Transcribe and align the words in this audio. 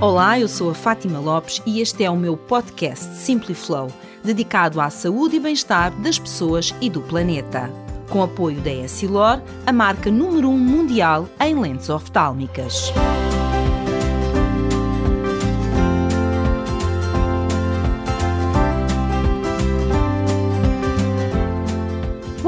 Olá, 0.00 0.38
eu 0.38 0.46
sou 0.46 0.70
a 0.70 0.74
Fátima 0.74 1.18
Lopes 1.18 1.60
e 1.66 1.80
este 1.80 2.04
é 2.04 2.10
o 2.10 2.16
meu 2.16 2.36
podcast 2.36 3.16
Simply 3.16 3.52
Flow, 3.52 3.90
dedicado 4.22 4.80
à 4.80 4.90
saúde 4.90 5.34
e 5.34 5.40
bem-estar 5.40 5.90
das 6.00 6.20
pessoas 6.20 6.72
e 6.80 6.88
do 6.88 7.00
planeta. 7.02 7.68
Com 8.08 8.22
apoio 8.22 8.60
da 8.60 8.70
Essilor, 8.70 9.42
a 9.66 9.72
marca 9.72 10.08
número 10.08 10.50
1 10.50 10.54
um 10.54 10.56
mundial 10.56 11.28
em 11.40 11.58
lentes 11.58 11.90
oftálmicas. 11.90 12.92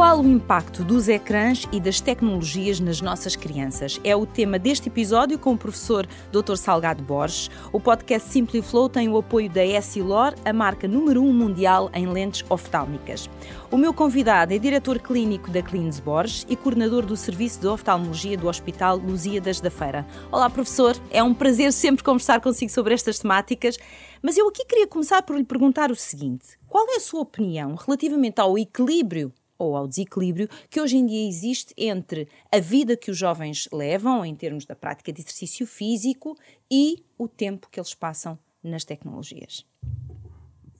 Qual 0.00 0.22
o 0.22 0.26
impacto 0.26 0.82
dos 0.82 1.08
ecrãs 1.08 1.68
e 1.70 1.78
das 1.78 2.00
tecnologias 2.00 2.80
nas 2.80 3.02
nossas 3.02 3.36
crianças? 3.36 4.00
É 4.02 4.16
o 4.16 4.24
tema 4.24 4.58
deste 4.58 4.88
episódio 4.88 5.38
com 5.38 5.52
o 5.52 5.58
professor 5.58 6.06
Dr. 6.32 6.56
Salgado 6.56 7.04
Borges. 7.04 7.50
O 7.70 7.78
podcast 7.78 8.30
Simply 8.30 8.62
Flow 8.62 8.88
tem 8.88 9.10
o 9.10 9.18
apoio 9.18 9.50
da 9.50 9.62
Essilor, 9.62 10.34
a 10.42 10.54
marca 10.54 10.88
número 10.88 11.22
1 11.22 11.28
um 11.28 11.34
mundial 11.34 11.90
em 11.92 12.06
lentes 12.06 12.42
oftálmicas. 12.48 13.28
O 13.70 13.76
meu 13.76 13.92
convidado 13.92 14.54
é 14.54 14.58
diretor 14.58 14.98
clínico 15.00 15.50
da 15.50 15.60
Clines 15.60 16.00
Borges 16.00 16.46
e 16.48 16.56
coordenador 16.56 17.04
do 17.04 17.14
Serviço 17.14 17.60
de 17.60 17.66
Oftalmologia 17.66 18.38
do 18.38 18.48
Hospital 18.48 18.96
Lusíadas 18.96 19.60
da 19.60 19.70
Feira. 19.70 20.06
Olá, 20.32 20.48
professor. 20.48 20.96
É 21.10 21.22
um 21.22 21.34
prazer 21.34 21.74
sempre 21.74 22.02
conversar 22.02 22.40
consigo 22.40 22.72
sobre 22.72 22.94
estas 22.94 23.18
temáticas. 23.18 23.76
Mas 24.22 24.38
eu 24.38 24.48
aqui 24.48 24.64
queria 24.64 24.86
começar 24.86 25.20
por 25.20 25.36
lhe 25.36 25.44
perguntar 25.44 25.90
o 25.90 25.94
seguinte: 25.94 26.58
qual 26.66 26.86
é 26.88 26.96
a 26.96 27.00
sua 27.00 27.20
opinião 27.20 27.74
relativamente 27.74 28.40
ao 28.40 28.56
equilíbrio 28.56 29.30
ou 29.60 29.76
ao 29.76 29.86
desequilíbrio 29.86 30.48
que 30.70 30.80
hoje 30.80 30.96
em 30.96 31.06
dia 31.06 31.28
existe 31.28 31.74
entre 31.76 32.26
a 32.50 32.58
vida 32.58 32.96
que 32.96 33.10
os 33.10 33.18
jovens 33.18 33.68
levam 33.70 34.24
em 34.24 34.34
termos 34.34 34.64
da 34.64 34.74
prática 34.74 35.12
de 35.12 35.20
exercício 35.20 35.66
físico 35.66 36.36
e 36.70 37.04
o 37.18 37.28
tempo 37.28 37.68
que 37.70 37.78
eles 37.78 37.94
passam 37.94 38.38
nas 38.64 38.84
tecnologias. 38.84 39.66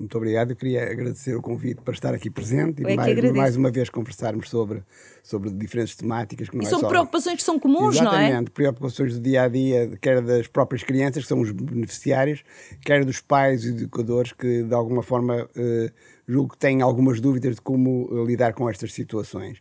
Muito 0.01 0.17
obrigado. 0.17 0.51
Eu 0.51 0.56
queria 0.56 0.91
agradecer 0.91 1.34
o 1.37 1.43
convite 1.43 1.83
para 1.83 1.93
estar 1.93 2.15
aqui 2.15 2.31
presente 2.31 2.81
e 2.81 2.97
mais, 2.97 3.33
mais, 3.33 3.56
uma 3.56 3.70
vez 3.70 3.91
conversarmos 3.91 4.48
sobre, 4.48 4.83
sobre 5.23 5.51
diferentes 5.51 5.95
temáticas. 5.95 6.48
Que 6.48 6.57
não 6.57 6.65
e 6.65 6.67
é 6.67 6.70
são 6.70 6.81
só... 6.81 6.89
preocupações 6.89 7.37
que 7.37 7.42
são 7.42 7.59
comuns, 7.59 7.97
Exatamente, 7.97 8.05
não 8.05 8.19
é? 8.19 8.25
Exatamente, 8.25 8.51
preocupações 8.51 9.15
do 9.15 9.20
dia 9.20 9.42
a 9.42 9.48
dia, 9.48 9.98
quer 10.01 10.23
das 10.23 10.47
próprias 10.47 10.83
crianças, 10.83 11.25
que 11.25 11.29
são 11.29 11.41
os 11.41 11.53
beneficiários, 11.53 12.42
quer 12.83 13.05
dos 13.05 13.20
pais 13.20 13.65
e 13.65 13.69
educadores 13.69 14.33
que, 14.33 14.62
de 14.62 14.75
alguma 14.75 15.03
forma, 15.03 15.48
eh, 15.55 15.92
julgo 16.31 16.53
que 16.53 16.59
têm 16.59 16.81
algumas 16.81 17.20
dúvidas 17.20 17.57
de 17.57 17.61
como 17.61 18.09
uh, 18.11 18.25
lidar 18.25 18.55
com 18.55 18.70
estas 18.70 18.95
situações. 18.95 19.61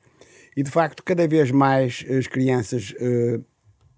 E 0.55 0.63
de 0.63 0.69
facto, 0.69 1.03
cada 1.03 1.27
vez 1.27 1.51
mais 1.51 2.05
as 2.09 2.27
crianças 2.27 2.93
uh, 2.93 3.43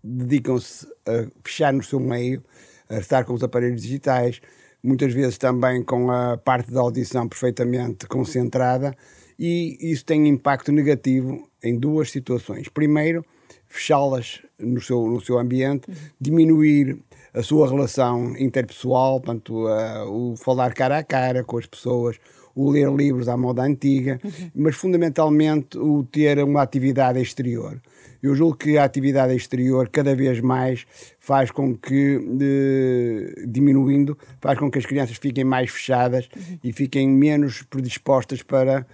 dedicam-se 0.04 0.88
a 1.06 1.28
fechar 1.44 1.74
no 1.74 1.84
seu 1.84 2.00
meio, 2.00 2.44
a 2.90 2.98
estar 2.98 3.26
com 3.26 3.34
os 3.34 3.44
aparelhos 3.44 3.82
digitais, 3.82 4.42
muitas 4.84 5.14
vezes 5.14 5.38
também 5.38 5.84
com 5.84 6.10
a 6.12 6.38
parte 6.38 6.72
da 6.72 6.82
audição 6.82 7.28
perfeitamente 7.28 8.08
concentrada, 8.08 8.96
e 9.38 9.78
isso 9.82 10.06
tem 10.06 10.28
impacto 10.28 10.72
negativo 10.72 11.48
em 11.64 11.78
duas 11.78 12.12
situações. 12.12 12.68
Primeiro, 12.70 13.26
fechá-las 13.68 14.42
no 14.60 14.82
seu, 14.82 15.08
no 15.08 15.22
seu 15.22 15.40
ambiente, 15.40 15.88
diminuir 16.20 17.00
a 17.34 17.42
sua 17.42 17.70
relação 17.70 18.36
interpessoal, 18.38 19.22
portanto, 19.22 19.66
uh, 19.68 20.10
o 20.10 20.36
falar 20.36 20.74
cara 20.74 20.98
a 20.98 21.04
cara 21.04 21.44
com 21.44 21.58
as 21.58 21.66
pessoas, 21.66 22.18
o 22.56 22.70
ler 22.70 22.90
livros 22.92 23.28
à 23.28 23.38
moda 23.38 23.64
antiga, 23.64 24.20
uhum. 24.24 24.52
mas 24.56 24.76
fundamentalmente 24.76 25.78
o 25.78 26.04
ter 26.04 26.44
uma 26.44 26.62
atividade 26.62 27.22
exterior. 27.22 27.82
Eu 28.22 28.36
julgo 28.36 28.56
que 28.56 28.78
a 28.78 28.84
atividade 28.84 29.36
exterior 29.36 29.90
cada 29.90 30.16
vez 30.16 30.40
mais 30.40 30.86
faz 31.20 31.50
com 31.50 31.76
que, 31.76 32.20
de, 32.20 33.46
diminuindo, 33.48 34.18
faz 34.40 34.60
com 34.60 34.70
que 34.70 34.78
as 34.78 34.86
crianças 34.86 35.18
fiquem 35.18 35.44
mais 35.44 35.72
fechadas 35.72 36.30
uhum. 36.36 36.60
e 36.64 36.72
fiquem 36.72 37.10
menos 37.10 37.64
predispostas 37.64 38.44
para, 38.44 38.86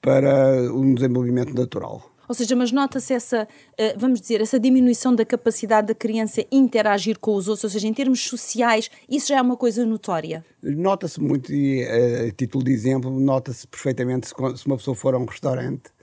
para 0.00 0.72
um 0.72 0.94
desenvolvimento 0.94 1.52
natural. 1.54 2.15
Ou 2.28 2.34
seja, 2.34 2.54
mas 2.56 2.72
nota-se 2.72 3.12
essa, 3.12 3.48
eh, 3.78 3.94
vamos 3.96 4.20
dizer, 4.20 4.40
essa 4.40 4.58
diminuição 4.58 5.14
da 5.14 5.24
capacidade 5.24 5.88
da 5.88 5.94
criança 5.94 6.44
interagir 6.50 7.18
com 7.18 7.34
os 7.34 7.48
outros, 7.48 7.64
ou 7.64 7.70
seja, 7.70 7.86
em 7.86 7.94
termos 7.94 8.20
sociais, 8.20 8.90
isso 9.08 9.28
já 9.28 9.38
é 9.38 9.42
uma 9.42 9.56
coisa 9.56 9.84
notória? 9.84 10.44
Nota-se 10.62 11.20
muito, 11.20 11.52
e 11.52 11.82
eh, 11.82 12.28
a 12.28 12.32
título 12.32 12.64
de 12.64 12.72
exemplo, 12.72 13.10
nota-se 13.10 13.66
perfeitamente 13.66 14.28
se 14.28 14.66
uma 14.66 14.76
pessoa 14.76 14.94
for 14.94 15.14
a 15.14 15.18
um 15.18 15.24
restaurante 15.24 15.95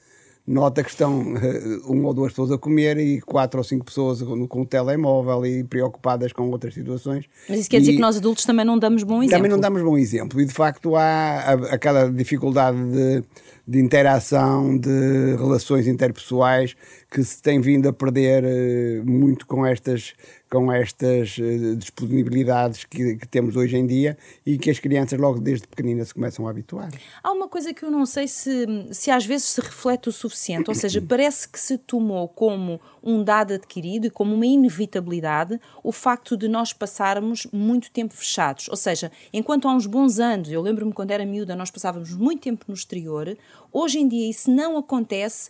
nota 0.46 0.84
que 0.84 0.90
estão 0.90 1.34
uh, 1.34 1.92
uma 1.92 2.10
ou 2.10 2.14
duas 2.14 2.34
pessoas 2.34 2.52
a 2.52 2.58
comer 2.58 2.98
e 2.98 3.22
quatro 3.22 3.60
ou 3.60 3.64
cinco 3.64 3.86
pessoas 3.86 4.22
com, 4.22 4.46
com 4.48 4.62
o 4.62 4.66
telemóvel 4.66 5.46
e 5.46 5.64
preocupadas 5.64 6.34
com 6.34 6.50
outras 6.50 6.74
situações. 6.74 7.26
Mas 7.48 7.60
isso 7.60 7.70
quer 7.70 7.78
e 7.78 7.80
dizer 7.80 7.94
que 7.94 8.00
nós 8.00 8.18
adultos 8.18 8.44
também 8.44 8.66
não 8.66 8.78
damos 8.78 9.04
bom 9.04 9.24
exemplo? 9.24 9.38
Também 9.38 9.52
não 9.52 9.60
damos 9.60 9.82
bom 9.82 9.98
exemplo 9.98 10.42
e 10.42 10.46
de 10.46 10.54
facto 10.54 10.96
há 10.96 11.54
aquela 11.72 12.12
dificuldade 12.12 12.78
de, 12.92 13.24
de 13.66 13.80
interação, 13.80 14.78
de 14.78 15.36
relações 15.38 15.88
interpessoais 15.88 16.76
que 17.10 17.24
se 17.24 17.42
tem 17.42 17.62
vindo 17.62 17.88
a 17.88 17.94
perder 17.94 18.44
uh, 18.44 19.10
muito 19.10 19.48
com 19.48 19.66
estas 19.66 20.14
com 20.54 20.72
estas 20.72 21.36
uh, 21.40 21.76
disponibilidades 21.76 22.86
que, 22.86 23.16
que, 23.16 23.28
temos 23.28 23.56
hoje 23.56 23.76
em 23.76 23.88
dia 23.88 24.16
e 24.46 24.56
que 24.56 24.70
as 24.70 24.78
crianças 24.78 25.20
logo 25.20 25.40
desde 25.40 25.68
pequeninas 25.68 26.10
se 26.10 26.14
começam 26.14 26.48
a 26.48 26.52
habituar. 26.52 26.92
Há 27.24 27.32
uma 27.32 27.48
coisa 27.48 27.74
que 27.74 27.84
eu 27.84 27.90
não 27.90 28.06
sei 28.06 28.28
se, 28.28 28.68
se 28.92 29.10
às 29.10 29.26
vezes 29.26 29.48
se 29.48 29.60
reflete 29.60 30.10
o 30.10 30.12
suficiente, 30.12 30.70
ou 30.70 30.76
seja, 30.76 31.02
parece 31.10 31.50
que 31.50 31.60
se 31.60 31.76
tomou 31.76 32.28
como 32.28 32.80
um 33.02 33.24
dado 33.24 33.56
adquirido 33.56 34.06
e 34.06 34.10
como 34.12 34.36
uma 34.36 34.46
inevitabilidade 34.46 35.60
o 35.84 35.92
facto 35.92 36.38
de 36.38 36.48
nós 36.48 36.72
passarmos 36.72 37.48
muito 37.52 37.90
tempo 37.90 38.14
fechados. 38.14 38.70
Ou 38.70 38.78
seja, 38.78 39.12
enquanto 39.34 39.68
há 39.68 39.74
uns 39.74 39.88
bons 39.88 40.20
anos, 40.20 40.52
eu 40.52 40.62
lembro-me 40.62 40.94
quando 40.94 41.10
era 41.10 41.26
miúda, 41.26 41.56
nós 41.56 41.72
passávamos 41.72 42.14
muito 42.14 42.44
tempo 42.44 42.66
no 42.68 42.76
exterior, 42.76 43.36
hoje 43.72 43.98
em 43.98 44.08
dia 44.08 44.30
isso 44.30 44.52
não 44.52 44.78
acontece 44.78 45.50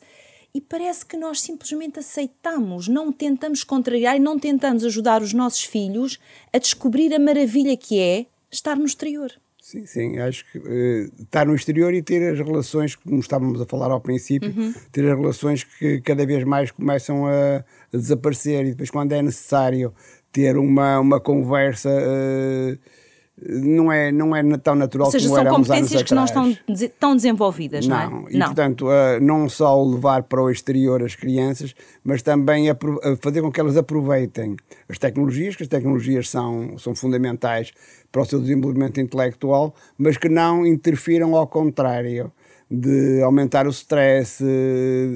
e 0.54 0.62
parece 0.62 1.06
que 1.06 1.18
nós 1.18 1.42
simplesmente 1.42 2.00
aceitamos, 2.00 2.88
não 2.88 3.12
tentamos 3.12 3.64
contrariar 3.64 4.16
e 4.16 4.20
não 4.20 4.38
tentamos 4.38 4.86
ajudar 4.86 5.22
os 5.22 5.34
nossos 5.34 5.64
filhos 5.64 6.20
a 6.54 6.60
descobrir 6.60 7.14
a 7.14 7.20
maravilha 7.20 7.76
que 7.76 8.00
é 8.00 8.28
estar 8.52 8.76
no 8.76 8.86
exterior. 8.86 9.32
Sim, 9.60 9.86
sim, 9.86 10.20
acho 10.20 10.46
que 10.52 10.58
uh, 10.60 11.24
estar 11.24 11.46
no 11.46 11.56
exterior 11.56 11.94
e 11.94 12.04
ter 12.04 12.34
as 12.34 12.38
relações, 12.38 12.96
como 12.96 13.20
estávamos 13.20 13.62
a 13.62 13.66
falar 13.66 13.90
ao 13.92 14.02
princípio, 14.02 14.54
uhum. 14.56 14.74
ter 14.92 15.10
as 15.10 15.18
relações 15.18 15.64
que 15.64 16.02
cada 16.02 16.26
vez 16.26 16.44
mais 16.44 16.70
começam 16.70 17.26
a, 17.26 17.58
a, 17.58 17.98
desaparecer 17.98 18.66
e 18.66 18.70
depois 18.72 18.90
quando 18.90 19.14
é 19.14 19.22
necessário 19.22 19.94
ter 20.32 20.58
uma, 20.58 21.00
uma 21.00 21.20
conversa. 21.20 21.90
Uh, 21.90 23.03
não 23.42 23.92
é, 23.92 24.12
não 24.12 24.36
é 24.36 24.44
tão 24.58 24.76
natural 24.76 25.08
Ou 25.08 25.12
seja, 25.12 25.28
como 25.28 25.42
são 25.42 25.56
competências 25.56 26.04
que 26.04 26.14
não 26.14 26.26
estão 26.26 26.58
tão 27.00 27.16
desenvolvidas, 27.16 27.88
não, 27.88 28.10
não 28.10 28.28
é? 28.28 28.32
E, 28.32 28.38
não. 28.38 28.46
portanto, 28.48 28.86
uh, 28.88 29.20
não 29.20 29.50
só 29.50 29.84
levar 29.84 30.24
para 30.24 30.42
o 30.42 30.50
exterior 30.50 31.04
as 31.04 31.16
crianças, 31.16 31.74
mas 32.04 32.22
também 32.22 32.70
a, 32.70 32.74
a 32.74 33.16
fazer 33.18 33.42
com 33.42 33.52
que 33.52 33.60
elas 33.60 33.76
aproveitem 33.76 34.56
as 34.88 35.00
tecnologias, 35.00 35.56
que 35.56 35.64
as 35.64 35.70
tecnologias 35.70 36.30
são, 36.30 36.78
são 36.78 36.96
fundamentais 36.96 37.72
para 38.12 38.22
o 38.22 38.26
seu 38.26 38.40
desenvolvimento 38.40 39.02
intelectual, 39.02 39.74
mas 39.98 40.16
que 40.16 40.30
não 40.30 40.66
interfiram 40.66 41.36
ao 41.36 41.48
contrário 41.48 42.32
de 42.76 43.22
aumentar 43.22 43.68
o 43.68 43.70
stress, 43.70 44.44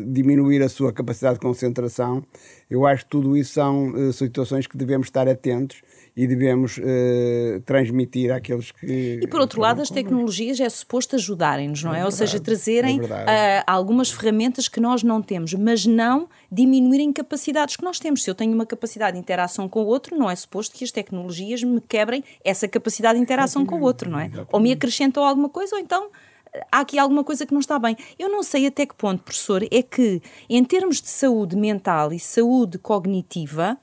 diminuir 0.06 0.62
a 0.62 0.70
sua 0.70 0.94
capacidade 0.94 1.36
de 1.36 1.40
concentração. 1.40 2.24
Eu 2.70 2.86
acho 2.86 3.06
que 3.06 3.10
tudo 3.10 3.36
isso 3.36 3.54
são 3.54 3.90
uh, 3.90 4.14
situações 4.14 4.68
que 4.68 4.78
devemos 4.78 5.08
estar 5.08 5.28
atentos 5.28 5.82
e 6.16 6.28
devemos 6.28 6.78
uh, 6.78 7.62
transmitir 7.66 8.32
àqueles 8.32 8.72
que. 8.72 9.20
E 9.24 9.28
por 9.28 9.40
outro 9.40 9.60
lado, 9.60 9.82
as 9.82 9.90
tecnologias 9.90 10.60
é 10.60 10.70
suposto 10.70 11.16
ajudarem-nos, 11.16 11.84
não 11.84 11.96
é? 11.96 12.02
é 12.02 12.06
Ou 12.06 12.12
seja, 12.12 12.40
trazerem 12.40 13.00
é 13.00 13.62
uh, 13.62 13.64
algumas 13.66 14.12
ferramentas 14.12 14.68
que 14.68 14.80
nós 14.80 15.02
não 15.02 15.22
temos, 15.22 15.54
mas 15.56 15.86
não 15.86 16.30
diminuírem 16.52 17.12
capacidades 17.12 17.76
que 17.76 17.84
nós 17.84 17.98
temos. 17.98 18.22
Se 18.24 18.30
eu 18.30 18.36
tenho 18.36 18.54
uma 18.54 18.66
capacidade 18.68 19.14
de 19.14 19.20
interação 19.20 19.68
com 19.68 19.82
o 19.82 19.86
outro, 19.88 20.16
não 20.16 20.30
é 20.30 20.36
suposto 20.36 20.78
que 20.78 20.84
as 20.84 20.92
tecnologias 20.92 21.64
me 21.64 21.82
quebrem 21.82 22.24
essa 22.44 22.68
capacidade 22.68 23.18
de 23.18 23.24
interação 23.24 23.66
com 23.66 23.80
o 23.80 23.82
outro, 23.82 24.12
não 24.12 24.20
é? 24.20 24.26
Exatamente. 24.26 24.50
Ou 24.52 24.60
me 24.60 24.72
acrescentam 24.72 25.24
alguma 25.24 25.50
coisa, 25.50 25.76
ou 25.76 25.82
então 25.82 26.10
eh, 26.37 26.37
há 26.72 26.80
aqui 26.80 26.98
alguma 26.98 27.24
coisa 27.24 27.46
que 27.46 27.54
não 27.54 27.60
está 27.60 27.78
bem. 27.80 27.96
Eu 28.18 28.30
não 28.30 28.44
sei 28.44 28.68
até 28.68 28.86
que 28.86 28.96
ponto, 28.96 29.24
professor, 29.24 29.64
é 29.70 29.82
que 29.82 30.22
em 30.50 30.64
termos 30.64 31.02
de 31.02 31.10
saúde 31.10 31.56
mental 31.56 32.14
e 32.14 32.20
saúde 32.20 32.78
cognitiva, 32.78 33.78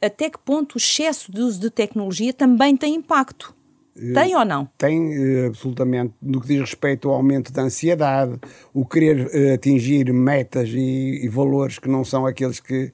até 0.00 0.30
que 0.30 0.38
ponto 0.38 0.74
o 0.74 0.78
excesso 0.78 1.32
de 1.32 1.40
uso 1.40 1.60
de 1.60 1.70
tecnologia 1.70 2.32
também 2.32 2.76
tem 2.76 2.94
impacto. 2.94 3.54
Tem 4.12 4.36
ou 4.36 4.44
não? 4.44 4.68
Tem, 4.76 5.14
eh, 5.14 5.46
absolutamente. 5.46 6.12
No 6.20 6.40
que 6.40 6.48
diz 6.48 6.60
respeito 6.60 7.08
ao 7.08 7.14
aumento 7.14 7.50
da 7.50 7.62
ansiedade, 7.62 8.38
o 8.74 8.84
querer 8.84 9.26
uh, 9.26 9.54
atingir 9.54 10.12
metas 10.12 10.68
e, 10.68 11.24
e, 11.24 11.28
valores 11.28 11.78
que 11.78 11.88
não 11.88 12.04
são 12.04 12.26
aqueles 12.26 12.60
que 12.60 12.92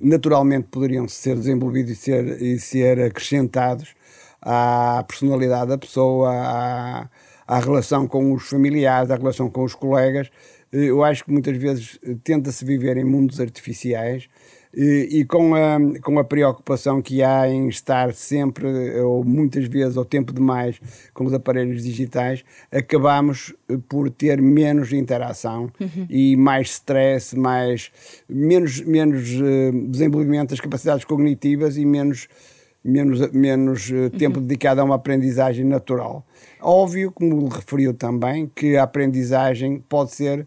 naturalmente 0.00 0.66
poderiam 0.68 1.06
ser 1.06 1.36
desenvolvidos 1.36 1.92
e 1.92 1.96
ser, 1.96 2.42
e 2.42 2.58
ser 2.58 3.00
acrescentados 3.00 3.94
à 4.40 5.04
personalidade 5.06 5.68
da 5.68 5.78
pessoa, 5.78 6.32
à, 6.32 7.08
à 7.46 7.58
relação 7.58 8.06
com 8.06 8.32
os 8.32 8.48
familiares, 8.48 9.10
à 9.10 9.16
relação 9.16 9.50
com 9.50 9.64
os 9.64 9.74
colegas. 9.74 10.30
Eh, 10.72 10.84
eu 10.84 11.02
acho 11.02 11.24
que 11.24 11.30
muitas 11.30 11.56
vezes 11.56 11.98
tenta-se 12.24 12.64
viver 12.64 12.96
em 12.96 13.04
mundos 13.04 13.40
artificiais 13.40 14.28
E, 14.74 15.20
e, 15.20 15.24
com, 15.26 15.54
a, 15.54 15.76
com 16.00 16.18
a 16.18 16.24
preocupação 16.24 17.02
que 17.02 17.22
há 17.22 17.46
em 17.46 17.68
estar 17.68 18.14
sempre, 18.14 18.66
ou 19.00 19.22
muitas 19.22 19.66
vezes, 19.66 19.98
ou 19.98 20.04
tempo 20.04 20.32
demais, 20.32 20.80
com 21.12 21.26
os 21.26 21.34
aparelhos 21.34 21.84
digitais, 21.84 22.42
acabamos 22.72 23.52
eh, 23.68 23.76
por 23.86 24.08
ter 24.08 24.40
menos 24.40 24.90
interação 24.90 25.70
uhum. 25.78 26.06
e 26.08 26.36
mais 26.36 26.70
stress, 26.70 27.36
mais, 27.36 27.92
menos, 28.26 28.80
menos 28.80 29.28
uh, 29.34 29.88
desenvolvimento 29.90 30.50
das 30.50 30.60
capacidades 30.60 31.04
cognitivas 31.04 31.76
e 31.76 31.84
menos, 31.84 32.26
menos, 32.84 33.30
menos 33.32 33.90
tempo 34.18 34.38
uhum. 34.38 34.46
dedicado 34.46 34.80
a 34.80 34.84
uma 34.84 34.96
aprendizagem 34.96 35.64
natural. 35.64 36.24
Óbvio, 36.60 37.10
como 37.12 37.48
referiu 37.48 37.94
também, 37.94 38.50
que 38.54 38.76
a 38.76 38.84
aprendizagem 38.84 39.82
pode 39.88 40.12
ser 40.12 40.46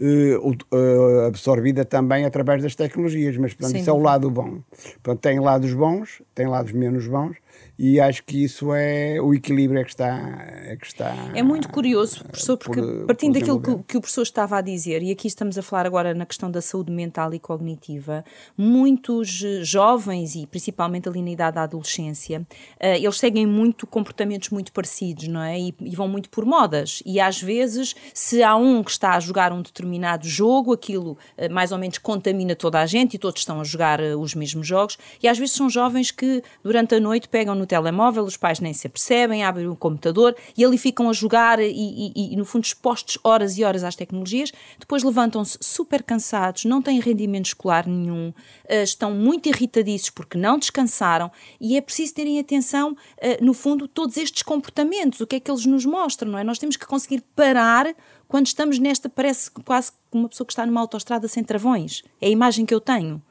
uh, 0.00 1.26
absorvida 1.26 1.84
também 1.84 2.24
através 2.24 2.62
das 2.62 2.74
tecnologias, 2.74 3.36
mas 3.36 3.54
portanto, 3.54 3.78
isso 3.78 3.90
é 3.90 3.92
o 3.92 3.98
lado 3.98 4.30
bom. 4.30 4.58
Portanto, 5.02 5.20
tem 5.20 5.40
lados 5.40 5.72
bons, 5.72 6.22
tem 6.34 6.46
lados 6.46 6.72
menos 6.72 7.06
bons, 7.06 7.36
e 7.78 8.00
acho 8.00 8.24
que 8.24 8.42
isso 8.42 8.72
é 8.74 9.20
o 9.20 9.32
equilíbrio 9.32 9.80
é 9.80 9.84
que 9.84 9.90
está 9.90 10.08
é 10.08 10.76
que 10.76 10.86
está 10.86 11.14
é 11.34 11.42
muito 11.42 11.68
curioso 11.68 12.24
professor 12.24 12.56
porque 12.56 12.80
por, 12.80 13.06
partindo 13.06 13.34
por 13.34 13.40
daquilo 13.40 13.60
que, 13.60 13.84
que, 13.84 13.96
o 13.96 14.00
professor 14.00 14.22
estava 14.22 14.58
a 14.58 14.60
dizer 14.60 15.02
e 15.02 15.12
aqui 15.12 15.28
estamos 15.28 15.56
a 15.56 15.62
falar 15.62 15.86
agora 15.86 16.12
na 16.12 16.26
questão 16.26 16.50
da 16.50 16.60
saúde 16.60 16.90
mental 16.90 17.32
e 17.32 17.38
cognitiva 17.38 18.24
muitos 18.56 19.42
eh, 19.44 19.62
jovens 19.62 20.34
e 20.34 20.46
principalmente 20.46 21.08
ali 21.08 21.22
na 21.22 21.30
idade 21.30 21.54
da 21.54 21.62
adolescência 21.62 22.40
uh, 22.40 22.86
eles 22.86 23.18
seguem 23.18 23.46
muito 23.46 23.86
comportamentos 23.86 24.50
muito 24.50 24.72
parecidos 24.72 25.28
não 25.28 25.42
é? 25.42 25.58
E, 25.58 25.74
e, 25.80 25.94
vão 25.94 26.08
muito 26.08 26.28
por 26.30 26.44
modas. 26.44 27.02
E 27.04 27.20
às 27.20 27.40
vezes 27.40 27.94
se 28.12 28.42
há 28.42 28.56
um 28.56 28.82
que 28.82 28.90
está 28.90 29.14
a 29.14 29.20
jogar 29.20 29.52
um 29.52 29.62
determinado 29.62 30.26
jogo 30.26 30.72
aquilo 30.72 31.16
uh, 31.36 31.52
mais 31.52 31.72
ou 31.72 31.78
menos 31.78 31.98
contamina 31.98 32.54
toda 32.56 32.80
a 32.80 32.86
gente 32.86 33.14
e 33.14 33.18
todos 33.18 33.40
estão 33.40 33.60
a 33.60 33.64
jogar 33.64 34.00
os 34.00 34.34
mesmos 34.34 34.66
jogos. 34.66 34.98
E 35.22 35.28
às 35.28 35.38
vezes 35.38 35.54
são 35.54 35.68
jovens 35.70 36.10
que 36.10 36.42
durante 36.62 36.94
a 36.94 37.00
noite 37.00 37.28
pegam 37.28 37.54
no 37.54 37.66
telemóvel, 37.68 38.24
os 38.24 38.36
pais 38.36 38.58
nem 38.58 38.72
se 38.72 38.86
apercebem, 38.86 39.44
abrem 39.44 39.68
o 39.68 39.76
computador 39.76 40.34
e 40.56 40.64
ali 40.64 40.76
ficam 40.76 41.08
a 41.08 41.12
jogar 41.12 41.60
e, 41.60 41.70
e, 41.70 42.32
e 42.32 42.36
no 42.36 42.44
fundo 42.44 42.64
expostos 42.64 43.18
horas 43.22 43.56
e 43.58 43.62
horas 43.62 43.84
às 43.84 43.94
tecnologias, 43.94 44.52
depois 44.78 45.04
levantam-se 45.04 45.58
super 45.60 46.02
cansados, 46.02 46.64
não 46.64 46.82
têm 46.82 46.98
rendimento 46.98 47.46
escolar 47.46 47.86
nenhum, 47.86 48.30
uh, 48.30 48.82
estão 48.82 49.12
muito 49.12 49.48
irritadiços 49.48 50.10
porque 50.10 50.36
não 50.36 50.58
descansaram 50.58 51.30
e 51.60 51.76
é 51.76 51.80
preciso 51.80 52.14
terem 52.14 52.40
atenção, 52.40 52.92
uh, 52.92 53.44
no 53.44 53.54
fundo, 53.54 53.86
todos 53.86 54.16
estes 54.16 54.42
comportamentos, 54.42 55.20
o 55.20 55.26
que 55.26 55.36
é 55.36 55.40
que 55.40 55.50
eles 55.50 55.66
nos 55.66 55.84
mostram, 55.84 56.32
não 56.32 56.38
é? 56.38 56.44
Nós 56.44 56.58
temos 56.58 56.76
que 56.76 56.86
conseguir 56.86 57.22
parar 57.36 57.94
quando 58.26 58.46
estamos 58.46 58.78
nesta, 58.78 59.08
parece 59.08 59.50
quase 59.64 59.92
uma 60.12 60.28
pessoa 60.28 60.46
que 60.46 60.52
está 60.52 60.66
numa 60.66 60.80
autoestrada 60.80 61.28
sem 61.28 61.44
travões. 61.44 62.02
É 62.20 62.26
a 62.26 62.30
imagem 62.30 62.66
que 62.66 62.74
eu 62.74 62.80
tenho. 62.80 63.22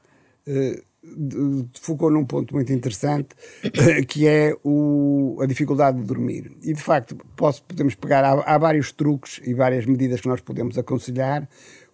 Uh 0.48 0.87
focou 1.80 2.12
num 2.12 2.26
ponto 2.26 2.54
muito 2.54 2.72
interessante, 2.72 3.30
que 4.08 4.28
é 4.28 4.56
o, 4.64 5.38
a 5.42 5.46
dificuldade 5.46 6.00
de 6.00 6.04
dormir. 6.04 6.52
E, 6.62 6.74
de 6.74 6.82
facto, 6.82 7.16
posso, 7.36 7.64
podemos 7.64 7.96
pegar, 7.96 8.24
há, 8.24 8.42
há, 8.42 8.58
vários 8.58 8.92
truques 8.92 9.42
e 9.46 9.54
várias 9.54 9.86
medidas 9.86 10.22
que 10.22 10.28
nós 10.28 10.42
podemos 10.42 10.78
aconselhar, 10.78 11.48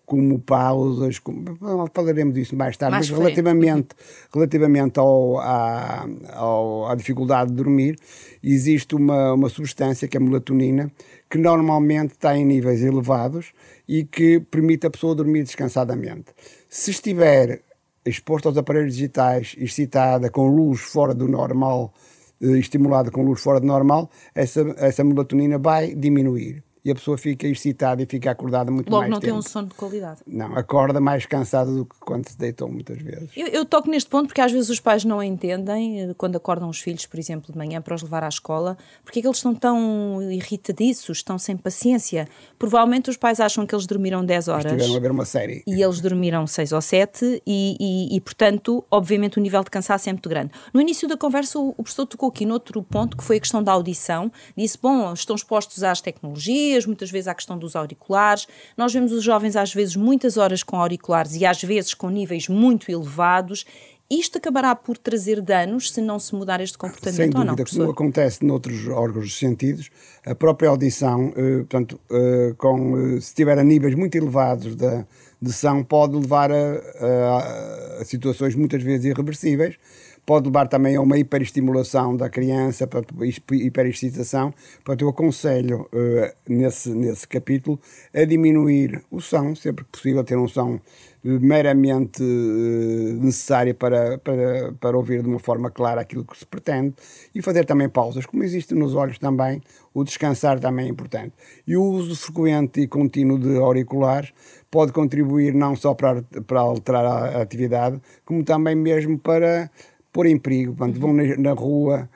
como 0.06 0.38
pausas, 0.38 1.18
como, 1.18 1.58
falaremos 1.94 2.34
disso 2.34 2.56
mais 2.56 2.76
tarde, 2.76 2.92
mais 2.92 3.10
mas 3.10 3.18
relativamente, 3.18 3.96
relativamente 4.34 5.00
ao, 5.00 5.40
à, 5.40 6.06
ao, 6.34 6.90
à 6.90 6.96
dificuldade 6.96 7.52
de 7.52 7.56
dormir, 7.56 7.96
existe 8.44 8.96
uma, 8.96 9.34
uma 9.34 9.48
substância, 9.48 10.08
que 10.08 10.18
é 10.18 10.20
a 10.20 10.24
melatonina, 10.24 10.92
que 11.30 11.38
normalmente 11.38 12.12
está 12.12 12.38
em 12.38 12.46
níveis 12.46 12.84
elevados 12.84 13.54
e 13.88 14.04
que 14.04 14.40
permite 14.40 14.86
a 14.86 14.90
pessoa 14.90 15.16
dormir 15.16 15.44
descansadamente. 15.44 16.26
Se 16.70 16.92
estiver 16.92 17.62
exposta 18.06 18.50
aos 18.50 18.58
aparelhos 18.58 18.96
digitais, 18.96 19.56
excitada, 19.58 20.30
com 20.30 20.48
luz 20.48 20.82
fora 20.82 21.14
do 21.14 21.28
normal, 21.28 21.94
eh, 22.42 22.58
estimulada 22.58 23.10
com 23.12 23.24
luz 23.24 23.42
fora 23.42 23.60
do 23.60 23.68
normal, 23.68 24.10
essa, 24.36 24.62
essa 24.78 25.04
melatonina 25.04 25.58
vai 25.58 25.94
diminuir 25.96 26.64
e 26.86 26.92
a 26.92 26.96
pessoa 26.96 27.18
fica 27.18 27.48
excitada 27.48 28.04
e 28.04 28.06
fica 28.06 28.32
acordada 28.32 28.70
muito 28.70 28.90
Logo 28.90 29.02
mais 29.02 29.12
não 29.12 29.20
tempo. 29.20 29.32
tem 29.32 29.40
um 29.40 29.42
sono 29.42 29.70
de 29.70 29.74
qualidade. 29.74 30.20
Não, 30.28 30.54
acorda 30.58 31.00
mais 31.00 31.26
cansada 31.26 31.72
do 31.72 31.86
que 31.86 31.96
quando 32.00 32.28
se 32.28 32.38
deitou 32.38 32.70
muitas 32.70 33.02
vezes. 33.02 33.30
Eu, 33.38 33.48
eu, 33.48 33.66
toco 33.66 33.90
neste 33.90 34.10
ponto 34.10 34.28
porque 34.28 34.42
às 34.42 34.52
vezes 34.52 34.70
os 34.70 34.82
pais 34.82 35.06
não 35.06 35.24
entendem, 35.24 36.02
eh, 36.02 36.14
quando 36.18 36.36
acordam 36.36 36.68
os 36.68 36.80
filhos, 36.80 37.06
por 37.06 37.18
exemplo, 37.18 37.52
de 37.52 37.58
manhã 37.58 37.82
para 37.82 37.96
os 37.96 38.02
levar 38.02 38.24
à 38.24 38.28
escola, 38.28 38.78
porque 39.04 39.20
é 39.20 39.22
que 39.22 39.28
eles 39.28 39.38
estão 39.38 39.56
tão 39.56 40.22
irritadiços, 40.30 41.20
estão 41.20 41.38
sem 41.38 41.56
paciência. 41.56 42.28
Provavelmente 42.60 43.10
os 43.10 43.16
pais 43.16 43.40
acham 43.40 43.66
que 43.66 43.74
eles 43.74 43.86
dormiram 43.86 44.26
10 44.26 44.48
horas. 44.50 44.66
Estiveram 44.66 44.96
a 44.96 45.00
ver 45.00 45.12
uma 45.12 45.26
série. 45.26 45.64
E 45.66 45.82
eles 45.82 46.02
dormiram 46.02 46.46
6 46.46 46.74
ou 46.74 46.82
7 46.82 47.42
e, 47.48 47.78
e, 47.80 48.16
e, 48.18 48.22
portanto, 48.22 48.84
obviamente 48.92 49.38
o 49.38 49.42
nível 49.42 49.64
de 49.64 49.72
cansaço 49.72 50.10
é 50.10 50.12
muito 50.12 50.28
grande. 50.28 50.52
No 50.74 50.82
início 50.82 51.08
da 51.08 51.16
conversa 51.16 51.58
o, 51.58 51.70
o 51.70 51.84
professor 51.84 52.06
tocou 52.06 52.28
aqui 52.28 52.46
noutro 52.46 52.84
ponto, 52.84 53.16
que 53.16 53.24
foi 53.24 53.38
a 53.38 53.40
questão 53.40 53.64
da 53.64 53.72
audição. 53.72 54.30
Disse, 54.58 54.78
bom, 54.82 55.14
estão 55.14 55.36
expostos 55.36 55.82
às 55.82 56.02
tecnologias, 56.02 56.73
muitas 56.86 57.12
vezes 57.12 57.28
à 57.28 57.36
questão 57.36 57.58
dos 57.58 57.76
auriculares. 57.76 58.48
Nós 58.78 58.94
vemos 58.94 59.12
os 59.12 59.24
jovens 59.24 59.56
às 59.56 59.74
vezes 59.74 59.96
muitas 59.96 60.38
horas 60.38 60.64
com 60.64 60.78
auriculares 60.78 61.36
e 61.36 61.46
às 61.46 61.62
vezes 61.62 61.94
com 61.94 62.10
níveis 62.10 62.48
muito 62.48 62.92
elevados. 62.92 63.66
Isto 64.10 64.38
acabará 64.38 64.76
por 64.76 64.98
trazer 64.98 65.42
danos 65.42 65.92
se 65.92 66.02
não 66.02 66.20
se 66.20 66.36
mudar 66.36 66.62
este 66.62 66.78
comportamento 66.78 67.16
Sem 67.16 67.30
dúvida, 67.30 67.52
ou 67.52 67.58
não, 67.58 67.66
como 67.66 67.92
acontece 67.92 68.46
noutros 68.46 68.88
órgãos 68.88 69.26
dos 69.26 69.40
sentidos, 69.40 69.90
a 70.26 70.36
própria 70.36 70.70
audição, 70.70 71.34
eh, 71.36 71.58
portanto, 71.60 72.00
eh, 72.12 72.54
com, 72.58 72.98
eh, 72.98 73.12
se 73.14 73.28
estiver 73.28 73.58
a 73.58 73.64
níveis 73.64 73.96
muito 73.96 74.16
elevados 74.16 74.76
de, 74.76 75.06
de 75.42 75.54
som, 75.54 75.84
pode 75.84 76.16
levar 76.16 76.52
a, 76.52 76.56
a, 76.56 78.02
a 78.02 78.06
situações 78.06 78.56
muitas 78.56 78.84
vezes 78.84 79.06
irreversíveis, 79.06 79.78
pode 80.26 80.48
levar 80.48 80.68
também 80.68 80.96
a 80.96 81.02
uma 81.02 81.18
hiperestimulação 81.18 82.16
da 82.16 82.30
criança, 82.30 82.88
para 82.88 83.04
hiperexcitação. 83.52 84.54
Portanto, 84.84 85.02
eu 85.02 85.10
aconselho 85.10 85.88
uh, 85.94 86.34
nesse, 86.48 86.90
nesse 86.90 87.28
capítulo 87.28 87.80
a 88.14 88.24
diminuir 88.24 89.04
o 89.12 89.20
som, 89.20 89.56
sempre 89.56 89.84
que 89.86 89.92
possível, 89.92 90.24
ter 90.24 90.38
um 90.38 90.48
som 90.48 90.80
meramente 91.24 92.22
uh, 92.22 93.24
necessário 93.24 93.74
para, 93.74 94.18
para, 94.18 94.74
para 94.74 94.98
ouvir 94.98 95.22
de 95.22 95.30
uma 95.30 95.40
forma 95.40 95.72
clara 95.72 96.02
aquilo 96.02 96.26
que 96.26 96.38
se 96.38 96.46
pretende 96.46 96.94
e 97.34 97.42
fazer 97.42 97.66
também 97.66 97.88
pausas, 97.88 98.26
como 98.26 98.44
existe 98.44 98.74
nos 98.74 98.94
olhos 98.94 99.18
também, 99.18 99.62
o 99.94 100.04
descansar 100.04 100.60
também 100.60 100.88
é 100.88 100.90
importante. 100.90 101.34
E 101.66 101.78
o 101.78 101.84
uso 101.84 102.16
frequente 102.16 102.82
e 102.82 102.88
contínuo 102.88 103.40
de 103.40 103.58
auriculares 103.58 104.34
pode 104.70 104.92
contribuir 104.92 105.54
não 105.54 105.76
só 105.76 105.94
para, 105.94 106.24
para 106.46 106.60
alterar 106.60 107.06
a 107.06 107.42
atividade, 107.42 108.02
como 108.26 108.44
também 108.44 108.76
mesmo 108.76 109.18
para 109.18 109.70
pôr 110.14 110.28
em 110.28 110.38
perigo. 110.38 110.76
Quando 110.78 110.98
vão 111.00 111.12
na, 111.12 111.36
na 111.36 111.52
rua 111.52 112.08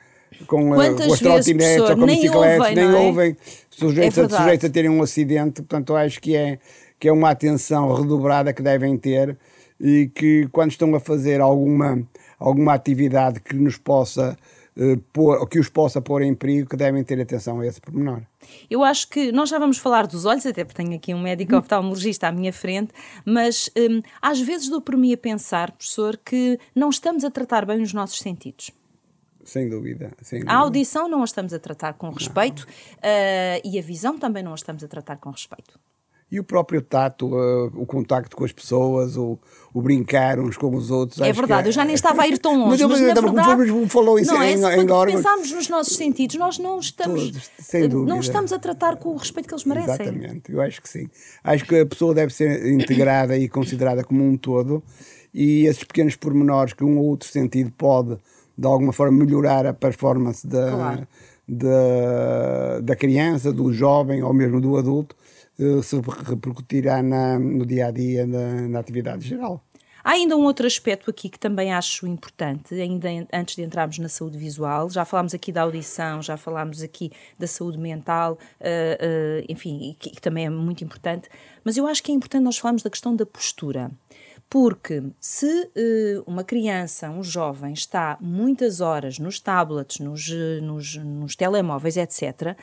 com, 0.46 0.74
as 0.80 1.20
trotinetes 1.20 1.82
ou 1.82 1.96
com 1.96 2.06
nem 2.06 2.22
bicicletas, 2.22 2.60
ouvem, 2.60 2.76
nem 2.76 2.86
é? 2.86 3.08
ouvem, 3.08 3.38
sujeitos, 3.70 4.18
é 4.18 4.22
a, 4.22 4.30
sujeitos 4.30 4.70
a 4.70 4.72
terem 4.72 4.90
um 4.90 5.02
acidente. 5.02 5.62
Portanto, 5.62 5.96
acho 5.96 6.22
que 6.22 6.36
é, 6.36 6.60
que 7.00 7.08
é 7.10 7.12
uma 7.12 7.32
atenção 7.32 7.94
redobrada 7.94 8.54
que 8.54 8.62
devem 8.62 8.96
ter 8.98 9.36
e 9.82 10.10
que 10.14 10.48
quando 10.52 10.72
estão 10.72 10.94
a 10.96 11.00
fazer 11.00 11.42
alguma, 11.42 12.02
alguma 12.40 12.74
atividade 12.74 13.40
que 13.40 13.56
nos 13.56 13.78
possa 13.78 14.38
pôr, 15.12 15.48
que 15.48 15.60
os 15.60 15.70
possa 15.70 16.02
pôr 16.02 16.22
em 16.22 16.34
perigo, 16.34 16.70
que 16.70 16.78
devem 16.78 17.04
ter 17.04 17.20
atenção 17.20 17.60
a 17.60 17.66
esse 17.66 17.82
pormenor. 17.82 18.22
Eu 18.70 18.84
acho 18.84 19.10
que 19.10 19.32
nós 19.32 19.50
já 19.50 19.58
vamos 19.58 19.78
falar 19.78 20.06
dos 20.08 20.26
olhos, 20.26 20.46
até 20.46 20.64
porque 20.64 20.82
tenho 20.84 20.96
aqui 20.96 21.14
um 21.14 21.22
médico 21.22 21.56
oftalmologista 21.58 22.28
à 22.28 22.32
minha 22.32 22.54
frente, 22.54 22.94
mas 23.26 23.70
hum, 23.78 24.02
às 24.22 24.40
vezes 24.40 24.70
dou 24.70 24.82
por 24.82 24.96
mim 24.96 25.14
a 25.14 25.18
pensar, 25.18 25.72
professor, 25.72 26.18
que 26.18 26.60
não 26.76 26.90
estamos 26.90 27.24
a 27.24 27.32
tratar 27.32 27.66
bem 27.66 27.82
os 27.82 27.94
nossos 27.94 28.20
sentidos. 28.20 28.72
Sem 29.44 29.70
dúvida, 29.70 30.12
sem 30.22 30.40
dúvida. 30.40 30.54
A 30.54 30.58
audição 30.58 31.08
não 31.08 31.22
a 31.22 31.26
estamos 31.26 31.54
a 31.54 31.60
tratar 31.60 31.94
com 31.94 32.10
respeito 32.10 32.64
uh, 32.64 33.62
e 33.64 33.80
a 33.80 33.82
visão 33.82 34.20
também 34.20 34.44
não 34.44 34.52
a 34.52 34.56
estamos 34.56 34.84
a 34.84 34.88
tratar 34.88 35.18
com 35.18 35.32
respeito. 35.32 35.80
E 36.30 36.40
o 36.42 36.44
próprio 36.44 36.82
tato, 36.82 37.28
uh, 37.28 37.72
o 37.74 37.86
contacto 37.86 38.36
com 38.36 38.44
as 38.44 38.52
pessoas, 38.52 39.16
o, 39.16 39.40
o, 39.74 39.82
brincar 39.82 40.40
uns 40.40 40.58
com 40.58 40.76
os 40.76 40.92
outros. 40.92 41.22
É 41.22 41.32
verdade, 41.32 41.68
é... 41.68 41.70
eu 41.70 41.72
já 41.72 41.86
nem 41.86 41.96
estava 41.96 42.24
a 42.24 42.28
ir 42.28 42.38
tão 42.38 42.52
longe. 42.60 42.72
mas, 42.72 42.82
eu, 42.82 42.90
mas, 42.90 43.00
mas 43.00 43.16
na 43.16 43.22
verdade, 43.22 43.72
como 43.72 43.88
falou 43.88 44.20
isso 44.20 44.34
não, 44.34 44.44
em, 44.44 44.48
é, 44.48 44.54
em 44.54 44.76
quando 44.76 44.92
órgãos... 44.92 45.22
pensarmos 45.22 45.52
nos 45.54 45.70
nossos 45.70 45.96
sentidos, 45.96 46.36
nós 46.36 46.60
não 46.60 46.80
estamos, 46.80 47.32
Todos, 47.72 48.06
não 48.06 48.20
estamos 48.20 48.52
a 48.52 48.60
tratar 48.60 48.98
com 48.98 49.10
o 49.10 49.16
respeito 49.16 49.48
que 49.48 49.54
eles 49.54 49.64
merecem. 49.64 49.94
Exatamente, 49.94 50.52
eu 50.52 50.62
acho 50.62 50.82
que 50.82 50.90
sim. 50.90 51.08
Acho 51.42 51.66
que 51.66 51.80
a 51.80 51.86
pessoa 51.86 52.14
deve 52.14 52.34
ser 52.34 52.68
integrada 52.74 53.38
e 53.38 53.48
considerada 53.48 54.04
como 54.04 54.22
um 54.22 54.36
todo 54.36 54.84
e 55.34 55.66
esses 55.68 55.84
pequenos 55.84 56.16
pormenores 56.16 56.74
que 56.74 56.84
um 56.84 56.98
ou 56.98 57.06
outro 57.06 57.30
sentido 57.30 57.72
pode, 57.78 58.18
de 58.58 58.68
alguma 58.68 58.92
forma, 58.92 59.24
melhorar 59.24 59.68
a 59.68 59.74
performance 59.74 60.46
da, 60.48 60.72
claro. 60.72 61.08
da, 61.48 62.80
da 62.82 62.96
criança, 62.96 63.54
do 63.54 63.72
jovem 63.72 64.24
ou 64.24 64.34
mesmo 64.34 64.60
do 64.60 64.76
adulto, 64.78 65.16
eh, 65.16 65.27
se 65.84 66.00
repercutirá 66.26 67.02
na, 67.02 67.40
no 67.40 67.66
dia 67.66 67.88
a 67.88 67.92
dia, 67.92 68.26
na, 68.26 68.68
na 68.68 68.80
atividade 68.80 69.28
geral. 69.28 69.64
Há 70.08 70.12
ainda 70.12 70.38
um 70.38 70.44
outro 70.44 70.66
aspecto 70.66 71.10
aqui 71.10 71.28
que 71.28 71.38
também 71.38 71.74
acho 71.74 72.08
importante, 72.08 72.74
ainda 72.74 73.10
antes 73.34 73.58
de 73.58 73.62
entrarmos 73.62 74.00
na 74.00 74.08
saúde 74.08 74.38
visual. 74.38 74.90
Já 74.90 75.04
falámos 75.04 75.34
aqui 75.34 75.52
da 75.52 75.64
audição, 75.64 76.22
já 76.22 76.38
falámos 76.38 76.82
aqui 76.82 77.12
da 77.38 77.46
saúde 77.46 77.78
mental, 77.78 78.38
uh, 78.62 78.64
uh, 78.64 79.46
enfim, 79.50 79.98
que, 80.00 80.12
que, 80.12 80.22
também 80.22 80.46
é 80.46 80.50
muito 80.50 80.82
importante. 80.82 81.28
Mas 81.62 81.76
eu 81.76 81.86
acho 81.86 82.02
que 82.02 82.10
é 82.10 82.16
importante 82.16 82.42
nós 82.42 82.58
falarmos 82.58 82.84
da 82.84 82.90
questão 82.90 83.14
da 83.14 83.26
postura. 83.26 83.92
Porque 84.50 85.04
se 85.20 85.46
uh, 85.46 86.24
uma 86.26 86.46
criança, 86.46 87.10
um 87.10 87.22
jovem, 87.22 87.74
está 87.74 88.18
muitas 88.22 88.80
horas 88.80 89.20
nos 89.20 89.42
tablets, 89.42 90.00
nos, 90.00 90.30
nos, 90.62 90.96
nos 90.96 91.36
telemóveis, 91.36 91.98
etc., 91.98 92.56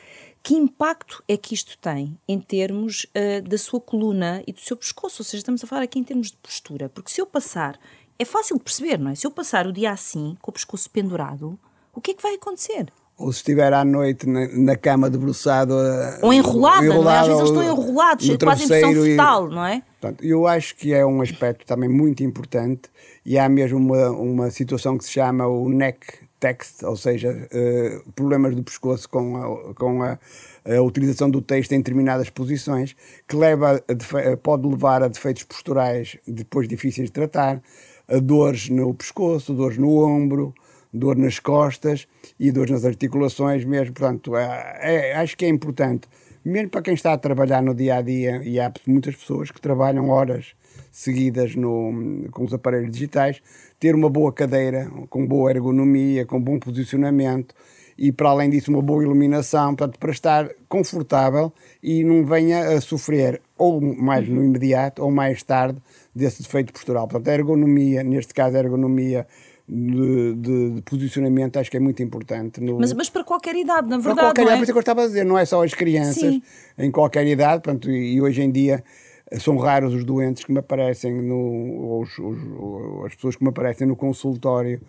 que 0.44 0.54
impacto 0.54 1.24
é 1.26 1.38
que 1.38 1.54
isto 1.54 1.78
tem 1.78 2.18
em 2.28 2.38
termos 2.38 3.06
uh, 3.16 3.40
da 3.48 3.56
sua 3.56 3.80
coluna 3.80 4.42
e 4.46 4.52
do 4.52 4.60
seu 4.60 4.76
pescoço? 4.76 5.22
Ou 5.22 5.24
seja, 5.24 5.38
estamos 5.38 5.64
a 5.64 5.66
falar 5.66 5.82
aqui 5.82 5.98
em 5.98 6.04
termos 6.04 6.30
de 6.30 6.36
postura. 6.36 6.90
Porque 6.90 7.10
se 7.10 7.18
eu 7.18 7.24
passar, 7.26 7.80
é 8.18 8.26
fácil 8.26 8.58
de 8.58 8.62
perceber, 8.62 8.98
não 8.98 9.10
é? 9.10 9.14
Se 9.14 9.26
eu 9.26 9.30
passar 9.30 9.66
o 9.66 9.72
dia 9.72 9.90
assim, 9.90 10.36
com 10.42 10.50
o 10.50 10.52
pescoço 10.54 10.90
pendurado, 10.90 11.58
o 11.94 12.00
que 12.00 12.10
é 12.10 12.14
que 12.14 12.22
vai 12.22 12.34
acontecer? 12.34 12.92
ou 13.16 13.30
se 13.32 13.38
estiver 13.38 13.72
à 13.72 13.84
noite 13.84 14.28
na, 14.28 14.48
na 14.48 14.76
cama 14.76 15.08
debruçado 15.08 15.72
ou 16.20 16.32
enrolada, 16.32 16.84
enrolado, 16.84 17.04
não 17.04 17.10
é? 17.10 17.18
às 17.18 17.26
vezes 17.26 17.40
eles 17.40 17.50
estão 17.50 17.62
enrolados, 17.62 18.26
quase 18.26 18.64
em 18.64 18.66
posição 18.66 19.04
fetal, 19.04 19.48
não 19.48 19.64
é? 19.64 19.82
Portanto, 20.00 20.24
eu 20.24 20.46
acho 20.46 20.74
que 20.74 20.92
é 20.92 21.06
um 21.06 21.22
aspecto 21.22 21.64
também 21.64 21.88
muito 21.88 22.24
importante 22.24 22.90
e 23.24 23.38
há 23.38 23.48
mesmo 23.48 23.78
uma, 23.78 24.10
uma 24.10 24.50
situação 24.50 24.98
que 24.98 25.04
se 25.04 25.12
chama 25.12 25.46
o 25.46 25.68
neck 25.68 26.23
text, 26.40 26.82
ou 26.82 26.96
seja, 26.96 27.30
uh, 27.30 28.12
problemas 28.12 28.54
do 28.54 28.62
pescoço 28.62 29.08
com 29.08 29.36
a, 29.36 29.74
com 29.74 30.02
a, 30.02 30.18
a, 30.64 30.82
utilização 30.82 31.30
do 31.30 31.40
texto 31.40 31.72
em 31.72 31.78
determinadas 31.78 32.28
posições, 32.30 32.94
que 33.26 33.36
leva 33.36 33.82
a, 33.88 34.36
pode 34.36 34.66
levar 34.68 35.02
a 35.02 35.08
defeitos 35.08 35.44
posturais 35.44 36.16
depois 36.26 36.68
difíceis 36.68 37.08
de 37.08 37.12
tratar, 37.12 37.62
a 38.06 38.18
dores 38.18 38.68
no 38.68 38.92
pescoço, 38.94 39.54
dores 39.54 39.78
no 39.78 40.04
ombro, 40.04 40.54
dor 40.92 41.16
nas 41.16 41.38
costas 41.38 42.06
e 42.38 42.52
dor 42.52 42.70
nas 42.70 42.84
articulações 42.84 43.64
mesmo. 43.64 43.94
Portanto, 43.94 44.36
é, 44.36 44.78
é, 44.80 45.16
acho 45.16 45.36
que 45.36 45.44
é 45.44 45.48
importante, 45.48 46.06
mesmo 46.44 46.70
para 46.70 46.82
quem 46.82 46.94
está 46.94 47.12
a 47.12 47.18
trabalhar 47.18 47.62
no 47.62 47.74
dia 47.74 47.96
a 47.96 48.02
dia, 48.02 48.42
e 48.44 48.60
há 48.60 48.72
muitas 48.86 49.16
pessoas 49.16 49.50
que 49.50 49.60
trabalham 49.60 50.08
horas 50.10 50.54
seguidas 50.90 51.54
no, 51.54 52.26
com 52.30 52.44
os 52.44 52.54
aparelhos 52.54 52.90
digitais, 52.90 53.40
ter 53.78 53.94
uma 53.94 54.08
boa 54.08 54.32
cadeira, 54.32 54.90
com 55.10 55.26
boa 55.26 55.50
ergonomia, 55.50 56.24
com 56.24 56.40
bom 56.40 56.58
posicionamento 56.58 57.54
e, 57.96 58.10
para 58.12 58.30
além 58.30 58.50
disso, 58.50 58.70
uma 58.70 58.82
boa 58.82 59.02
iluminação, 59.02 59.74
portanto, 59.74 59.98
para 59.98 60.10
estar 60.10 60.48
confortável 60.68 61.52
e 61.82 62.02
não 62.02 62.24
venha 62.24 62.68
a 62.70 62.80
sofrer 62.80 63.40
ou 63.56 63.80
mais 63.80 64.28
no 64.28 64.44
imediato 64.44 65.02
ou 65.02 65.10
mais 65.10 65.42
tarde 65.42 65.78
desse 66.14 66.42
defeito 66.42 66.72
postural. 66.72 67.06
Portanto, 67.06 67.28
a 67.28 67.34
ergonomia, 67.34 68.02
neste 68.02 68.34
caso, 68.34 68.56
a 68.56 68.60
ergonomia 68.60 69.26
de, 69.66 70.34
de, 70.34 70.70
de, 70.72 70.82
posicionamento 70.82 71.56
acho 71.56 71.70
que 71.70 71.76
é 71.76 71.80
muito 71.80 72.02
importante. 72.02 72.60
No... 72.60 72.78
Mas, 72.78 72.92
mas 72.92 73.08
para 73.08 73.24
qualquer 73.24 73.56
idade, 73.56 73.88
na 73.88 73.96
verdade. 73.96 74.14
Para 74.16 74.24
qualquer 74.26 74.42
não 74.42 74.48
idade, 74.48 74.54
é? 74.54 74.58
por 74.58 74.62
isso 74.64 74.72
que 74.72 74.78
eu 74.78 74.80
estava 74.80 75.02
a 75.04 75.06
dizer, 75.06 75.24
não 75.24 75.38
é 75.38 75.44
só 75.44 75.64
as 75.64 75.72
crianças, 75.72 76.16
Sim. 76.16 76.42
em 76.78 76.90
qualquer 76.90 77.26
idade, 77.26 77.62
portanto, 77.62 77.90
e, 77.90 78.14
e, 78.14 78.20
hoje 78.20 78.42
em 78.42 78.50
dia 78.50 78.84
são 79.32 79.56
raros 79.56 79.94
os 79.94 80.04
doentes 80.04 80.44
que 80.44 80.52
me 80.52 80.58
aparecem, 80.58 81.12
no, 81.22 82.00
os, 82.00 82.18
os, 82.18 83.06
as 83.06 83.14
pessoas 83.14 83.36
que 83.36 83.42
me 83.42 83.50
aparecem 83.50 83.86
no 83.86 83.96
consultório 83.96 84.80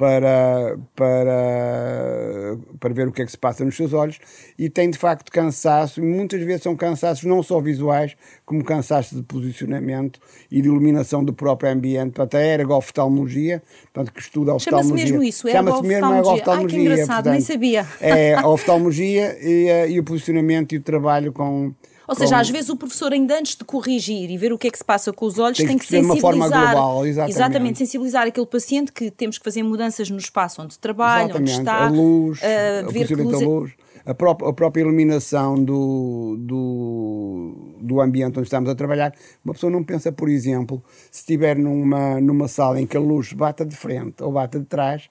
para, 0.00 0.78
para, 0.96 2.56
para 2.80 2.94
ver 2.94 3.06
o 3.06 3.12
que 3.12 3.20
é 3.20 3.24
que 3.26 3.30
se 3.30 3.36
passa 3.36 3.66
nos 3.66 3.76
seus 3.76 3.92
olhos 3.92 4.18
e 4.58 4.70
tem 4.70 4.88
de 4.88 4.96
facto 4.96 5.30
cansaço, 5.30 6.00
e 6.00 6.02
muitas 6.02 6.40
vezes 6.42 6.62
são 6.62 6.74
cansaços 6.74 7.24
não 7.24 7.42
só 7.42 7.60
visuais, 7.60 8.16
como 8.46 8.64
cansaços 8.64 9.18
de 9.18 9.22
posicionamento 9.22 10.18
e 10.50 10.62
de 10.62 10.68
iluminação 10.68 11.22
do 11.22 11.34
próprio 11.34 11.70
ambiente, 11.70 12.14
portanto 12.14 12.36
a 12.36 12.42
ergoftalmologia, 12.42 13.62
portanto 13.92 14.14
que 14.14 14.20
estuda 14.20 14.52
a 14.52 14.54
oftalmologia. 14.54 14.96
Chama-se 14.96 15.12
mesmo 15.12 15.22
isso, 15.22 15.50
Chama-se 15.50 15.82
mesmo 15.82 16.14
ergoftalmologia. 16.14 16.78
Ai, 16.78 16.84
que 16.84 16.92
engraçado, 16.92 17.16
portanto, 17.16 17.32
nem 17.32 17.40
sabia. 17.42 17.86
É 18.00 18.34
a 18.36 18.48
oftalmologia 18.48 19.36
e, 19.38 19.68
eh, 19.68 19.90
e 19.90 20.00
o 20.00 20.04
posicionamento 20.04 20.72
e 20.74 20.78
o 20.78 20.80
trabalho 20.80 21.30
com 21.30 21.74
ou 22.10 22.16
seja, 22.16 22.40
às 22.40 22.50
vezes 22.50 22.68
o 22.68 22.76
professor, 22.76 23.12
ainda 23.12 23.38
antes 23.38 23.54
de 23.54 23.64
corrigir 23.64 24.28
e 24.28 24.36
ver 24.36 24.52
o 24.52 24.58
que 24.58 24.66
é 24.66 24.70
que 24.70 24.76
se 24.76 24.84
passa 24.84 25.12
com 25.12 25.24
os 25.26 25.38
olhos, 25.38 25.58
tem, 25.58 25.68
tem 25.68 25.78
que, 25.78 25.84
que 25.84 25.90
sensibilizar. 25.90 26.32
De 26.32 26.36
uma 26.36 26.48
forma 26.48 26.72
global, 26.72 27.06
exatamente. 27.06 27.36
exatamente. 27.36 27.78
sensibilizar 27.78 28.26
aquele 28.26 28.46
paciente 28.46 28.90
que 28.90 29.12
temos 29.12 29.38
que 29.38 29.44
fazer 29.44 29.62
mudanças 29.62 30.10
no 30.10 30.18
espaço 30.18 30.60
onde 30.60 30.76
trabalha, 30.76 31.26
exatamente. 31.26 31.52
onde 31.52 31.60
está. 31.60 31.84
A 31.84 31.88
luz, 31.88 32.40
uh, 32.40 32.90
ver 32.90 33.06
que 33.06 33.14
luz... 33.14 33.38
da 33.38 33.46
luz. 33.46 33.72
A 34.04 34.12
própria, 34.12 34.48
a 34.48 34.52
própria 34.52 34.80
iluminação 34.80 35.62
do, 35.62 36.36
do, 36.40 37.76
do 37.80 38.00
ambiente 38.00 38.38
onde 38.38 38.46
estamos 38.46 38.68
a 38.68 38.74
trabalhar. 38.74 39.14
Uma 39.44 39.54
pessoa 39.54 39.70
não 39.70 39.84
pensa, 39.84 40.10
por 40.10 40.28
exemplo, 40.28 40.82
se 41.12 41.20
estiver 41.20 41.56
numa, 41.56 42.20
numa 42.20 42.48
sala 42.48 42.80
em 42.80 42.86
que 42.88 42.96
a 42.96 43.00
luz 43.00 43.32
bata 43.32 43.64
de 43.64 43.76
frente 43.76 44.20
ou 44.20 44.32
bata 44.32 44.58
de 44.58 44.64
trás, 44.64 45.08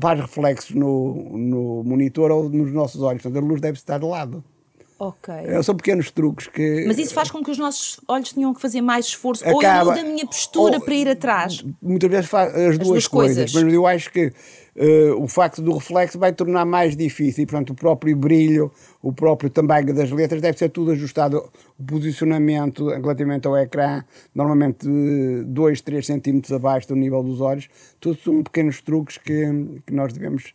faz 0.00 0.18
reflexos 0.18 0.74
no, 0.74 1.38
no 1.38 1.84
monitor 1.84 2.32
ou 2.32 2.48
nos 2.48 2.72
nossos 2.72 3.02
olhos. 3.02 3.22
Portanto, 3.22 3.44
a 3.44 3.46
luz 3.46 3.60
deve 3.60 3.78
estar 3.78 3.98
de 3.98 4.06
lado. 4.06 4.42
Ok. 5.02 5.32
É, 5.32 5.62
são 5.62 5.74
pequenos 5.74 6.10
truques 6.10 6.46
que. 6.46 6.84
Mas 6.86 6.98
isso 6.98 7.14
faz 7.14 7.30
com 7.30 7.42
que 7.42 7.50
os 7.50 7.56
nossos 7.56 7.98
olhos 8.06 8.34
tenham 8.34 8.52
que 8.52 8.60
fazer 8.60 8.82
mais 8.82 9.06
esforço. 9.06 9.42
Acaba, 9.48 9.56
ou 9.56 9.62
eu 9.62 9.84
mudo 9.86 9.98
a 9.98 10.04
minha 10.04 10.26
postura 10.26 10.76
ou, 10.76 10.84
para 10.84 10.94
ir 10.94 11.08
atrás. 11.08 11.64
Muitas 11.80 12.10
vezes 12.10 12.26
faz 12.26 12.54
as, 12.54 12.60
as 12.60 12.76
duas, 12.76 12.88
duas 12.88 13.08
coisas. 13.08 13.36
coisas. 13.50 13.62
Mas 13.64 13.72
eu 13.72 13.86
acho 13.86 14.12
que 14.12 14.26
uh, 14.26 15.14
o 15.22 15.26
facto 15.26 15.62
do 15.62 15.72
reflexo 15.72 16.18
vai 16.18 16.34
tornar 16.34 16.66
mais 16.66 16.94
difícil. 16.94 17.44
E, 17.44 17.46
portanto, 17.46 17.70
o 17.70 17.74
próprio 17.74 18.14
brilho, 18.14 18.70
o 19.00 19.10
próprio 19.10 19.48
tamanho 19.48 19.94
das 19.94 20.10
letras, 20.10 20.42
deve 20.42 20.58
ser 20.58 20.68
tudo 20.68 20.90
ajustado. 20.90 21.50
O 21.78 21.82
posicionamento 21.82 22.86
relativamente 22.90 23.46
ao 23.46 23.56
ecrã, 23.56 24.04
normalmente 24.34 24.86
2, 25.46 25.80
3 25.80 26.04
centímetros 26.06 26.52
abaixo 26.52 26.88
do 26.88 26.94
nível 26.94 27.22
dos 27.22 27.40
olhos. 27.40 27.70
Tudo 27.98 28.20
são 28.20 28.42
pequenos 28.42 28.82
truques 28.82 29.16
que, 29.16 29.80
que 29.86 29.94
nós 29.94 30.12
devemos 30.12 30.52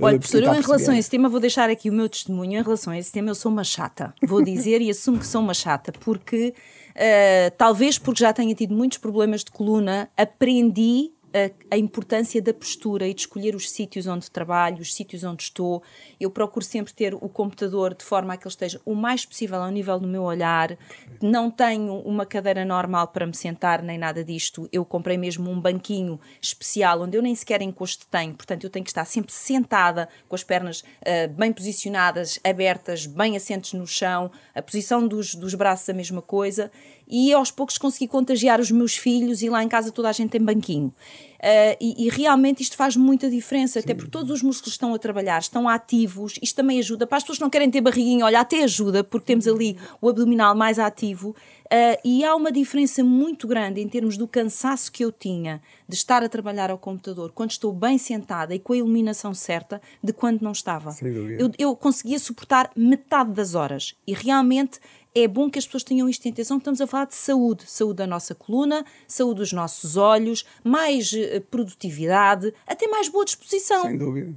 Olha, 0.00 0.18
professor, 0.18 0.42
eu 0.42 0.54
em 0.54 0.60
relação 0.60 0.94
a 0.94 0.98
esse 0.98 1.10
tema 1.10 1.28
vou 1.28 1.40
deixar 1.40 1.68
aqui 1.68 1.90
o 1.90 1.92
meu 1.92 2.08
testemunho. 2.08 2.58
Em 2.58 2.62
relação 2.62 2.92
a 2.92 2.98
esse 2.98 3.12
tema, 3.12 3.30
eu 3.30 3.34
sou 3.34 3.52
uma 3.52 3.64
chata. 3.64 4.14
Vou 4.22 4.42
dizer 4.42 4.80
e 4.80 4.90
assumo 4.90 5.18
que 5.18 5.26
sou 5.26 5.40
uma 5.40 5.54
chata, 5.54 5.92
porque 6.00 6.54
uh, 6.90 7.50
talvez 7.56 7.98
porque 7.98 8.20
já 8.20 8.32
tenha 8.32 8.54
tido 8.54 8.74
muitos 8.74 8.98
problemas 8.98 9.44
de 9.44 9.50
coluna, 9.50 10.08
aprendi 10.16 11.12
a, 11.32 11.74
a, 11.74 11.78
importância 11.78 12.40
da 12.42 12.52
postura 12.52 13.06
e 13.06 13.14
de 13.14 13.22
escolher 13.22 13.54
os 13.54 13.70
sítios 13.70 14.06
onde 14.06 14.30
trabalho, 14.30 14.80
os 14.80 14.94
sítios 14.94 15.24
onde 15.24 15.44
estou. 15.44 15.82
Eu 16.18 16.30
procuro 16.30 16.64
sempre 16.64 16.92
ter 16.92 17.14
o 17.14 17.28
computador 17.28 17.94
de 17.94 18.04
forma 18.04 18.34
a 18.34 18.36
que 18.36 18.44
ele 18.44 18.52
esteja 18.52 18.80
o 18.84 18.94
mais 18.94 19.24
possível 19.24 19.62
ao 19.62 19.70
nível 19.70 19.98
do 19.98 20.08
meu 20.08 20.22
olhar. 20.22 20.76
Não 21.20 21.50
tenho 21.50 21.94
uma 22.00 22.26
cadeira 22.26 22.64
normal 22.64 23.08
para 23.08 23.26
me 23.26 23.34
sentar, 23.34 23.82
nem 23.82 23.98
nada 23.98 24.24
disto. 24.24 24.68
Eu 24.72 24.84
comprei 24.84 25.16
mesmo 25.16 25.50
um 25.50 25.60
banquinho 25.60 26.20
especial 26.40 27.02
onde 27.02 27.16
eu 27.16 27.22
nem 27.22 27.34
sequer 27.34 27.62
encosto 27.62 28.06
tenho, 28.06 28.34
portanto, 28.34 28.64
eu 28.64 28.70
tenho 28.70 28.84
que 28.84 28.90
estar 28.90 29.04
sempre 29.04 29.32
sentada, 29.32 30.08
com 30.28 30.34
as 30.34 30.42
pernas 30.42 30.80
uh, 30.80 31.32
bem 31.36 31.52
posicionadas, 31.52 32.40
abertas, 32.44 33.06
bem 33.06 33.36
assentes 33.36 33.72
no 33.72 33.86
chão, 33.86 34.30
a 34.54 34.62
posição 34.62 35.06
dos, 35.06 35.34
dos 35.34 35.54
braços 35.54 35.88
a 35.88 35.92
mesma 35.92 36.22
coisa 36.22 36.70
e 37.10 37.32
aos 37.32 37.50
poucos 37.50 37.76
consegui 37.76 38.06
contagiar 38.06 38.60
os 38.60 38.70
meus 38.70 38.96
filhos 38.96 39.42
e 39.42 39.48
lá 39.48 39.64
em 39.64 39.68
casa 39.68 39.90
toda 39.90 40.08
a 40.08 40.12
gente 40.12 40.30
tem 40.30 40.40
banquinho. 40.40 40.94
Uh, 41.40 41.72
e, 41.80 42.06
e, 42.06 42.08
realmente 42.10 42.62
isto 42.62 42.76
faz 42.76 42.94
muita 42.96 43.30
diferença, 43.30 43.80
Sim. 43.80 43.84
até 43.84 43.94
porque 43.94 44.10
todos 44.10 44.30
os 44.30 44.42
músculos 44.42 44.74
estão 44.74 44.92
a 44.92 44.98
trabalhar, 44.98 45.38
estão 45.38 45.66
ativos, 45.66 46.38
isto 46.42 46.54
também 46.54 46.78
ajuda. 46.78 47.06
Para 47.06 47.16
as 47.16 47.22
pessoas 47.22 47.38
que 47.38 47.42
não 47.42 47.48
querem 47.48 47.70
ter 47.70 47.80
barriguinha, 47.80 48.26
olha, 48.26 48.40
até 48.40 48.62
ajuda, 48.62 49.02
porque 49.02 49.24
temos 49.24 49.48
ali 49.48 49.78
o 50.02 50.10
abdominal 50.10 50.54
mais 50.54 50.78
ativo. 50.78 51.30
Uh, 51.30 51.96
e 52.04 52.24
há 52.24 52.34
uma 52.34 52.52
diferença 52.52 53.02
muito 53.02 53.46
grande 53.46 53.80
em 53.80 53.88
termos 53.88 54.18
do 54.18 54.28
cansaço 54.28 54.92
que 54.92 55.02
eu 55.04 55.10
tinha 55.10 55.62
de 55.88 55.94
estar 55.94 56.22
a 56.22 56.28
trabalhar 56.28 56.68
ao 56.68 56.76
computador 56.76 57.30
quando 57.32 57.52
estou 57.52 57.72
bem 57.72 57.96
sentada 57.96 58.52
e 58.54 58.58
com 58.58 58.72
a 58.72 58.76
iluminação 58.76 59.32
certa 59.32 59.80
de 60.02 60.12
quando 60.12 60.42
não 60.42 60.50
estava. 60.50 60.94
Eu, 61.38 61.50
eu 61.56 61.76
conseguia 61.76 62.18
suportar 62.18 62.70
metade 62.76 63.30
das 63.30 63.54
horas 63.54 63.94
e 64.04 64.12
realmente 64.12 64.80
é 65.14 65.28
bom 65.28 65.48
que 65.48 65.58
as 65.58 65.66
pessoas 65.66 65.84
tenham 65.84 66.08
isto 66.08 66.26
em 66.26 66.30
atenção. 66.32 66.58
Estamos 66.58 66.80
a 66.80 66.86
falar 66.86 67.06
de 67.06 67.14
saúde, 67.14 67.64
saúde 67.66 67.98
da 67.98 68.06
nossa 68.06 68.34
coluna, 68.34 68.84
saúde 69.06 69.40
dos 69.40 69.52
nossos 69.52 69.96
olhos, 69.96 70.44
mais 70.64 71.12
uh, 71.12 71.29
produtividade, 71.50 72.52
até 72.66 72.88
mais 72.88 73.08
boa 73.08 73.24
disposição. 73.24 73.82
Sem 73.82 73.96
dúvida. 73.96 74.34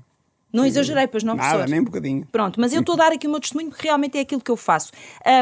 Não 0.54 0.64
exagerei, 0.68 1.08
pois 1.08 1.24
não, 1.24 1.36
Nada, 1.36 1.66
nem 1.66 1.80
um 1.80 1.84
bocadinho. 1.84 2.28
Pronto, 2.32 2.62
mas 2.62 2.72
eu 2.74 2.82
estou 2.82 2.94
a 2.94 2.98
dar 2.98 3.12
aqui 3.12 3.26
o 3.26 3.30
meu 3.32 3.40
testemunho 3.40 3.72
porque 3.72 3.88
realmente 3.88 4.20
é 4.20 4.22
aquilo 4.22 4.40
que 4.40 4.52
eu 4.52 4.56
faço. 4.56 4.92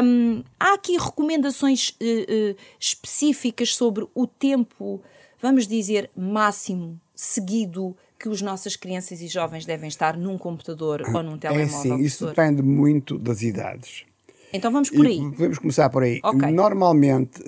Um, 0.02 0.42
há 0.58 0.72
aqui 0.72 0.96
recomendações 0.96 1.90
uh, 1.90 2.52
uh, 2.52 2.56
específicas 2.80 3.74
sobre 3.74 4.06
o 4.14 4.26
tempo, 4.26 5.02
vamos 5.38 5.68
dizer, 5.68 6.10
máximo 6.16 6.98
seguido 7.14 7.94
que 8.18 8.26
as 8.26 8.40
nossas 8.40 8.74
crianças 8.74 9.20
e 9.20 9.28
jovens 9.28 9.66
devem 9.66 9.88
estar 9.88 10.16
num 10.16 10.38
computador 10.38 11.02
ou 11.14 11.22
num 11.22 11.36
telemóvel? 11.36 11.66
É 11.66 11.68
sim, 11.68 11.96
isso 11.98 12.26
depende 12.26 12.62
muito 12.62 13.18
das 13.18 13.42
idades. 13.42 14.06
Então 14.50 14.72
vamos 14.72 14.88
por 14.88 15.04
aí. 15.04 15.18
E 15.18 15.30
vamos 15.30 15.58
começar 15.58 15.90
por 15.90 16.04
aí. 16.04 16.20
Okay. 16.22 16.52
Normalmente, 16.52 17.42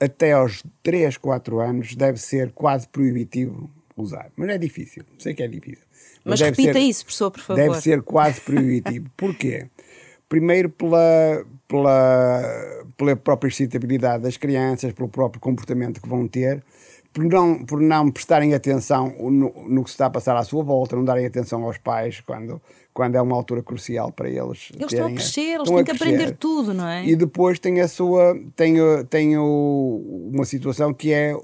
até 0.00 0.32
aos 0.32 0.62
3, 0.82 1.16
4 1.16 1.60
anos, 1.60 1.94
deve 1.94 2.18
ser 2.18 2.52
quase 2.52 2.88
proibitivo 2.88 3.70
usar. 3.96 4.30
Mas 4.36 4.50
é 4.50 4.58
difícil. 4.58 5.04
Sei 5.18 5.34
que 5.34 5.42
é 5.42 5.48
difícil. 5.48 5.84
Mas, 6.24 6.40
Mas 6.40 6.50
repita 6.50 6.74
ser, 6.74 6.80
isso, 6.80 7.04
professor, 7.04 7.30
por 7.30 7.40
favor. 7.40 7.62
Deve 7.62 7.80
ser 7.80 8.02
quase 8.02 8.40
proibitivo. 8.40 9.08
Porquê? 9.16 9.68
Primeiro, 10.28 10.68
pela, 10.68 11.46
pela, 11.68 12.42
pela 12.96 13.16
própria 13.16 13.48
excitabilidade 13.48 14.24
das 14.24 14.36
crianças, 14.36 14.92
pelo 14.92 15.08
próprio 15.08 15.40
comportamento 15.40 16.00
que 16.00 16.08
vão 16.08 16.26
ter, 16.26 16.62
por 17.16 17.24
não, 17.24 17.64
por 17.64 17.80
não 17.80 18.10
prestarem 18.10 18.52
atenção 18.52 19.08
no, 19.18 19.50
no 19.66 19.82
que 19.82 19.88
se 19.88 19.94
está 19.94 20.04
a 20.04 20.10
passar 20.10 20.36
à 20.36 20.44
sua 20.44 20.62
volta, 20.62 20.94
não 20.94 21.02
darem 21.02 21.24
atenção 21.24 21.64
aos 21.64 21.78
pais 21.78 22.20
quando, 22.20 22.60
quando 22.92 23.14
é 23.14 23.22
uma 23.22 23.34
altura 23.34 23.62
crucial 23.62 24.12
para 24.12 24.28
eles. 24.28 24.70
Eles 24.74 24.92
estão 24.92 25.06
a 25.06 25.12
crescer, 25.12 25.54
eles 25.54 25.70
têm 25.70 25.84
que 25.84 25.90
aprender 25.92 26.36
tudo, 26.36 26.74
não 26.74 26.86
é? 26.86 27.06
E 27.06 27.16
depois 27.16 27.58
tem 27.58 27.80
a 27.80 27.88
sua, 27.88 28.38
tem, 28.54 28.74
tem 29.08 29.38
o, 29.38 30.30
uma 30.30 30.44
situação 30.44 30.92
que 30.92 31.10
é 31.10 31.34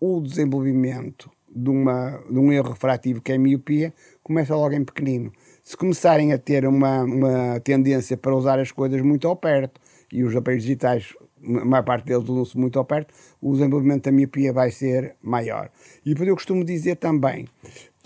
o 0.00 0.20
desenvolvimento 0.20 1.30
de, 1.48 1.70
uma, 1.70 2.20
de 2.28 2.38
um 2.40 2.50
erro 2.50 2.70
refrativo 2.70 3.20
que 3.20 3.30
é 3.30 3.36
a 3.36 3.38
miopia, 3.38 3.94
começa 4.24 4.56
logo 4.56 4.74
em 4.74 4.84
pequenino. 4.84 5.30
Se 5.62 5.76
começarem 5.76 6.32
a 6.32 6.38
ter 6.38 6.66
uma, 6.66 7.04
uma 7.04 7.60
tendência 7.60 8.16
para 8.16 8.34
usar 8.34 8.58
as 8.58 8.72
coisas 8.72 9.00
muito 9.02 9.28
ao 9.28 9.36
perto, 9.36 9.80
e 10.12 10.24
os 10.24 10.34
aparelhos 10.34 10.64
digitais, 10.64 11.14
a 11.44 11.64
maior 11.64 11.82
parte 11.82 12.06
deles 12.06 12.28
usam-se 12.28 12.56
muito 12.56 12.78
ao 12.78 12.84
perto, 12.84 13.12
o 13.40 13.52
desenvolvimento 13.52 14.04
da 14.04 14.12
miopia 14.12 14.52
vai 14.52 14.70
ser 14.70 15.16
maior. 15.22 15.70
E 16.04 16.10
depois 16.10 16.28
eu 16.28 16.34
costumo 16.34 16.64
dizer 16.64 16.96
também, 16.96 17.46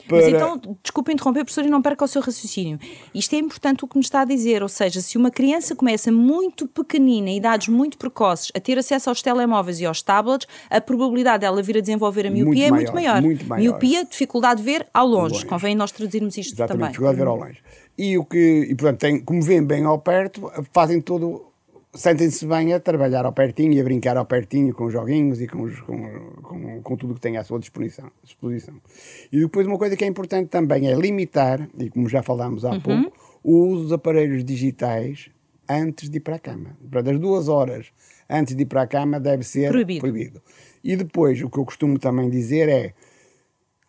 para... 0.06 0.18
Mas 0.18 0.28
então, 0.28 0.60
desculpe 0.82 1.12
interromper, 1.12 1.44
professor, 1.44 1.64
e 1.64 1.70
não 1.70 1.82
perca 1.82 2.04
o 2.04 2.08
seu 2.08 2.22
raciocínio. 2.22 2.78
Isto 3.14 3.34
é 3.34 3.38
importante 3.38 3.84
o 3.84 3.88
que 3.88 3.96
nos 3.96 4.06
está 4.06 4.20
a 4.20 4.24
dizer, 4.24 4.62
ou 4.62 4.68
seja, 4.68 5.00
se 5.00 5.16
uma 5.18 5.30
criança 5.30 5.74
começa 5.74 6.12
muito 6.12 6.66
pequenina, 6.68 7.28
em 7.28 7.36
idades 7.36 7.68
muito 7.68 7.98
precoces, 7.98 8.52
a 8.54 8.60
ter 8.60 8.78
acesso 8.78 9.08
aos 9.08 9.20
telemóveis 9.20 9.80
e 9.80 9.86
aos 9.86 10.02
tablets, 10.02 10.46
a 10.70 10.80
probabilidade 10.80 11.40
dela 11.40 11.60
vir 11.62 11.78
a 11.78 11.80
desenvolver 11.80 12.26
a 12.26 12.30
miopia 12.30 12.44
muito 12.44 12.62
é 12.62 12.70
muito 12.70 12.94
maior. 12.94 13.22
Muito 13.22 13.46
maior. 13.46 13.62
Miopia, 13.62 14.04
dificuldade 14.04 14.60
de 14.60 14.64
ver 14.64 14.86
ao 14.94 15.06
longe. 15.06 15.34
longe. 15.34 15.46
Convém 15.46 15.74
nós 15.74 15.90
traduzirmos 15.90 16.36
isto 16.36 16.54
Exatamente, 16.54 16.72
também. 16.72 16.88
dificuldade 16.88 17.16
de 17.16 17.22
ver 17.22 17.28
ao 17.28 17.36
longe. 17.36 17.58
E, 17.98 18.18
o 18.18 18.24
que, 18.24 18.66
e 18.70 18.74
portanto, 18.74 19.00
tem, 19.00 19.20
como 19.20 19.42
vêem 19.42 19.64
bem 19.64 19.84
ao 19.84 19.98
perto, 19.98 20.52
fazem 20.72 21.00
todo 21.00 21.46
sentem-se 21.96 22.46
bem 22.46 22.72
a 22.72 22.80
trabalhar 22.80 23.24
ao 23.24 23.32
pertinho 23.32 23.72
e 23.72 23.80
a 23.80 23.84
brincar 23.84 24.16
ao 24.16 24.24
pertinho 24.24 24.72
com 24.74 24.84
os 24.84 24.92
joguinhos 24.92 25.40
e 25.40 25.48
com, 25.48 25.62
os, 25.62 25.80
com, 25.80 25.98
com, 26.42 26.82
com 26.82 26.96
tudo 26.96 27.14
que 27.14 27.20
tem 27.20 27.36
à 27.36 27.44
sua 27.44 27.58
disposição, 27.58 28.10
disposição. 28.22 28.74
E 29.32 29.40
depois 29.40 29.66
uma 29.66 29.78
coisa 29.78 29.96
que 29.96 30.04
é 30.04 30.06
importante 30.06 30.48
também 30.48 30.88
é 30.88 30.94
limitar, 30.94 31.68
e 31.78 31.90
como 31.90 32.08
já 32.08 32.22
falámos 32.22 32.64
há 32.64 32.72
uhum. 32.72 32.80
pouco, 32.80 33.12
o 33.42 33.66
uso 33.66 33.82
dos 33.84 33.92
aparelhos 33.92 34.44
digitais 34.44 35.30
antes 35.68 36.08
de 36.08 36.18
ir 36.18 36.20
para 36.20 36.36
a 36.36 36.38
cama. 36.38 36.76
Das 36.80 37.18
duas 37.18 37.48
horas 37.48 37.86
antes 38.28 38.54
de 38.54 38.62
ir 38.62 38.66
para 38.66 38.82
a 38.82 38.86
cama 38.86 39.18
deve 39.18 39.42
ser 39.42 39.70
proibido. 39.70 40.00
proibido. 40.00 40.42
E 40.82 40.96
depois, 40.96 41.42
o 41.42 41.50
que 41.50 41.58
eu 41.58 41.64
costumo 41.64 41.98
também 41.98 42.30
dizer 42.30 42.68
é 42.68 42.94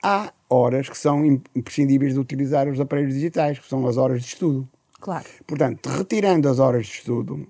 há 0.02 0.32
horas 0.50 0.90
que 0.90 0.98
são 0.98 1.26
imprescindíveis 1.56 2.14
de 2.14 2.20
utilizar 2.20 2.68
os 2.68 2.80
aparelhos 2.80 3.14
digitais, 3.14 3.60
que 3.60 3.68
são 3.68 3.86
as 3.88 3.98
horas 3.98 4.22
de 4.22 4.28
estudo. 4.28 4.68
Claro. 5.00 5.26
Portanto, 5.46 5.88
retirando 5.90 6.50
as 6.50 6.60
horas 6.60 6.88
de 6.88 6.94
estudo, 6.94 7.48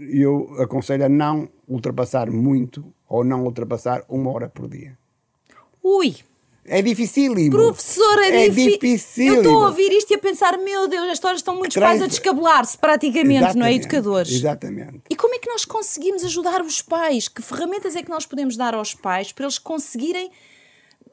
eu 0.00 0.54
aconselho 0.58 1.04
a 1.04 1.08
não 1.08 1.48
ultrapassar 1.68 2.30
muito 2.30 2.92
ou 3.08 3.22
não 3.22 3.44
ultrapassar 3.44 4.02
uma 4.08 4.30
hora 4.30 4.48
por 4.48 4.68
dia. 4.68 4.96
Ui! 5.82 6.16
É 6.64 6.82
dificílimo. 6.82 7.50
Professor, 7.50 8.18
é, 8.18 8.46
é 8.46 8.48
difícil. 8.48 9.26
Eu 9.26 9.36
estou 9.36 9.64
a 9.64 9.66
ouvir 9.68 9.90
isto 9.92 10.12
e 10.12 10.14
a 10.14 10.18
pensar, 10.18 10.56
meu 10.58 10.86
Deus, 10.86 11.06
as 11.06 11.12
histórias 11.14 11.40
estão 11.40 11.56
muitos 11.56 11.76
pais 11.76 12.00
a 12.00 12.06
descabelar-se 12.06 12.78
praticamente, 12.78 13.38
Exatamente. 13.38 13.58
não 13.58 13.66
é? 13.66 13.74
Educadores. 13.74 14.32
Exatamente. 14.32 15.00
E 15.10 15.16
como 15.16 15.34
é 15.34 15.38
que 15.38 15.48
nós 15.48 15.64
conseguimos 15.64 16.22
ajudar 16.22 16.62
os 16.62 16.80
pais? 16.80 17.28
Que 17.28 17.42
ferramentas 17.42 17.96
é 17.96 18.02
que 18.02 18.10
nós 18.10 18.26
podemos 18.26 18.56
dar 18.56 18.74
aos 18.74 18.94
pais 18.94 19.32
para 19.32 19.46
eles 19.46 19.58
conseguirem 19.58 20.30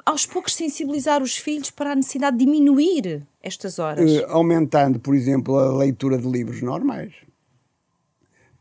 aos 0.05 0.25
poucos 0.25 0.53
sensibilizar 0.53 1.23
os 1.23 1.35
filhos 1.35 1.71
para 1.71 1.93
a 1.93 1.95
necessidade 1.95 2.37
de 2.37 2.45
diminuir 2.45 3.25
estas 3.41 3.79
horas? 3.79 4.11
Uh, 4.11 4.25
aumentando, 4.27 4.99
por 4.99 5.15
exemplo, 5.15 5.57
a 5.57 5.75
leitura 5.75 6.17
de 6.17 6.27
livros 6.27 6.61
normais 6.61 7.13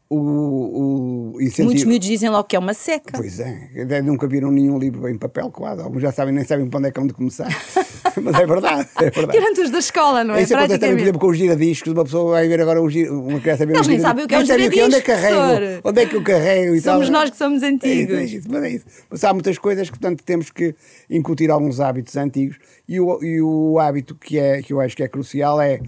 o, 0.09 1.33
o 1.35 1.41
incentivo. 1.41 1.67
Muitos 1.67 1.85
miúdos 1.85 2.09
dizem 2.09 2.31
logo 2.31 2.45
que 2.45 2.55
é 2.55 2.59
uma 2.59 2.75
seca. 2.75 3.19
Pois 3.19 3.41
é, 3.41 4.03
nunca 4.03 4.27
viram 4.29 4.51
nenhum 4.53 4.79
livro 4.79 5.09
em 5.09 5.19
papel 5.19 5.51
quase. 5.51 5.83
Alguns 5.83 6.03
já 6.03 6.13
sabem, 6.13 6.33
nem 6.33 6.45
sabem 6.45 6.69
para 6.69 6.79
onde 6.79 6.89
é 6.89 6.93
que 6.93 7.01
vão 7.01 7.07
de 7.07 7.15
começar. 7.15 7.49
Mas 8.23 8.35
é 8.35 8.47
verdade, 8.47 8.89
é 8.97 9.11
verdade. 9.11 9.39
Tirando 9.39 9.59
os 9.59 9.71
da 9.71 9.79
escola, 9.79 10.25
não 10.25 10.35
é? 10.35 10.43
Isso 10.43 10.57
acontece 10.57 10.79
também, 10.79 10.97
por 10.97 11.03
exemplo, 11.03 11.21
com 11.21 11.27
os 11.29 11.37
giradiscos. 11.37 11.93
Uma 11.93 12.05
pessoa 12.05 12.33
vai 12.33 12.49
ver 12.49 12.61
agora 12.61 12.81
um 12.81 12.87
uma 12.87 13.41
criança 13.41 13.67
ver 13.67 13.75
Eles 13.75 13.87
um 13.87 13.91
nem 13.91 14.01
sabem 14.01 14.25
o 14.25 14.29
que 14.29 14.35
é 14.35 14.39
um 14.39 14.45
giradisco. 14.45 14.85
Onde 14.87 14.95
é 14.95 15.01
que 15.01 15.07
carrego? 15.07 15.81
Onde 15.85 16.01
é 16.01 16.07
que 16.07 16.17
eu 16.17 16.23
carrego 16.23 16.75
e 16.75 16.81
Somos 16.81 17.07
tal. 17.07 17.13
nós 17.13 17.31
que 17.31 17.37
somos 17.37 17.63
antigos. 17.63 18.15
É, 18.15 18.21
é 18.21 18.25
isso, 18.25 18.49
mas 18.51 18.63
é 18.63 18.71
isso. 18.71 18.85
Mas 19.11 19.25
há 19.25 19.33
muitas 19.33 19.59
coisas 19.59 19.91
que, 19.91 19.99
portanto, 19.99 20.23
temos 20.25 20.51
que 20.51 20.75
incutir 21.11 21.51
alguns 21.51 21.81
hábitos 21.81 22.17
antigos. 22.17 22.57
E 22.89 23.01
o, 23.01 23.23
e 23.23 23.43
o 23.43 23.79
hábito 23.79 24.15
que, 24.15 24.39
é, 24.39 24.63
que 24.63 24.73
eu 24.73 24.81
acho 24.81 24.97
que 24.97 25.03
é 25.03 25.09
crucial 25.09 25.61
é 25.61 25.81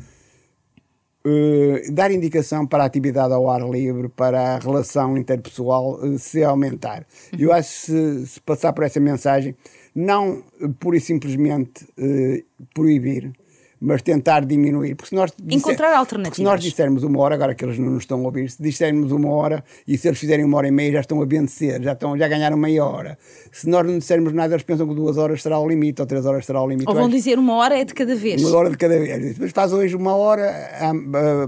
Uh, 1.29 1.93
dar 1.93 2.11
indicação 2.11 2.67
para 2.67 2.85
a 2.85 2.87
atividade 2.87 3.35
ao 3.35 3.51
ar 3.51 3.69
livre, 3.69 4.09
para 4.09 4.55
a 4.55 4.59
relação 4.59 5.19
interpessoal 5.19 5.97
uh, 5.97 6.19
se 6.19 6.43
aumentar. 6.43 7.05
Uhum. 7.33 7.39
Eu 7.41 7.53
acho 7.53 7.69
que 7.69 7.77
se, 7.87 8.27
se, 8.27 8.41
passar 8.41 8.73
por 8.73 8.85
essa 8.85 8.99
mensagem, 8.99 9.55
não 9.95 10.43
pura 10.79 10.97
e 10.97 11.01
simplesmente 11.01 11.87
proibir, 12.73 13.33
mas 13.81 14.03
tentar 14.03 14.45
diminuir. 14.45 14.95
Porque 14.95 15.11
se 15.11 15.15
nós 15.15 15.33
Encontrar 15.49 15.97
alternativas. 15.97 16.37
Se 16.37 16.43
nós 16.43 16.61
dissermos 16.61 17.03
uma 17.03 17.21
hora, 17.21 17.35
agora 17.35 17.55
que 17.55 17.65
eles 17.65 17.79
não 17.79 17.91
nos 17.91 18.03
estão 18.03 18.21
a 18.21 18.25
ouvir, 18.25 18.51
se 18.51 18.63
dissermos 18.63 19.13
uma 19.13 19.31
hora 19.31 19.65
e 19.87 19.97
se 19.97 20.09
eles 20.09 20.19
fizerem 20.19 20.45
uma 20.45 20.59
hora 20.59 20.69
e 20.69 20.71
meia, 20.71 20.93
já 20.93 21.01
estão 21.01 21.23
a 21.23 21.25
vencer, 21.25 21.83
já, 21.83 21.93
estão, 21.93 22.17
já 22.17 22.27
ganharam 22.27 22.57
meia 22.57 22.85
hora. 22.85 23.19
Se 23.53 23.69
nós 23.69 23.87
não 23.87 23.99
dissermos 23.99 24.33
nada, 24.33 24.55
eles 24.55 24.65
pensam 24.65 24.89
que 24.89 24.95
duas 24.95 25.17
horas 25.17 25.43
será 25.43 25.59
o 25.59 25.69
limite, 25.69 26.01
ou 26.01 26.07
três 26.07 26.27
horas 26.27 26.45
será 26.45 26.63
o 26.63 26.69
limite. 26.69 26.89
Ou 26.89 26.95
vão 26.95 27.09
dizer 27.09 27.39
uma 27.39 27.55
hora 27.55 27.79
é 27.79 27.85
de 27.85 27.95
cada 27.95 28.15
vez. 28.15 28.43
Uma 28.43 28.57
hora 28.57 28.71
de 28.71 28.77
cada 28.77 28.99
vez. 28.99 29.39
Mas 29.39 29.53
faz 29.53 29.73
hoje 29.73 29.95
uma 29.95 30.15
hora, 30.15 30.53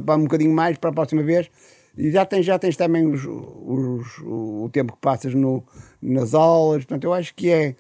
para 0.05 0.17
um 0.17 0.23
bocadinho 0.23 0.55
mais 0.55 0.79
para 0.79 0.91
a 0.91 0.93
próxima 0.93 1.23
vez. 1.23 1.51
E 1.99 2.11
já 2.11 2.25
tens, 2.25 2.47
já 2.47 2.59
tens 2.59 2.77
também 2.77 3.07
os, 3.07 3.25
os, 3.25 4.19
o 4.25 4.71
tempo 4.73 4.93
que 4.93 5.01
passas 5.01 5.35
no, 5.35 5.65
nas 6.01 6.35
aulas. 6.35 6.85
Portanto, 6.85 7.05
eu 7.05 7.13
acho 7.13 7.35
que 7.35 7.51
é 7.51 7.75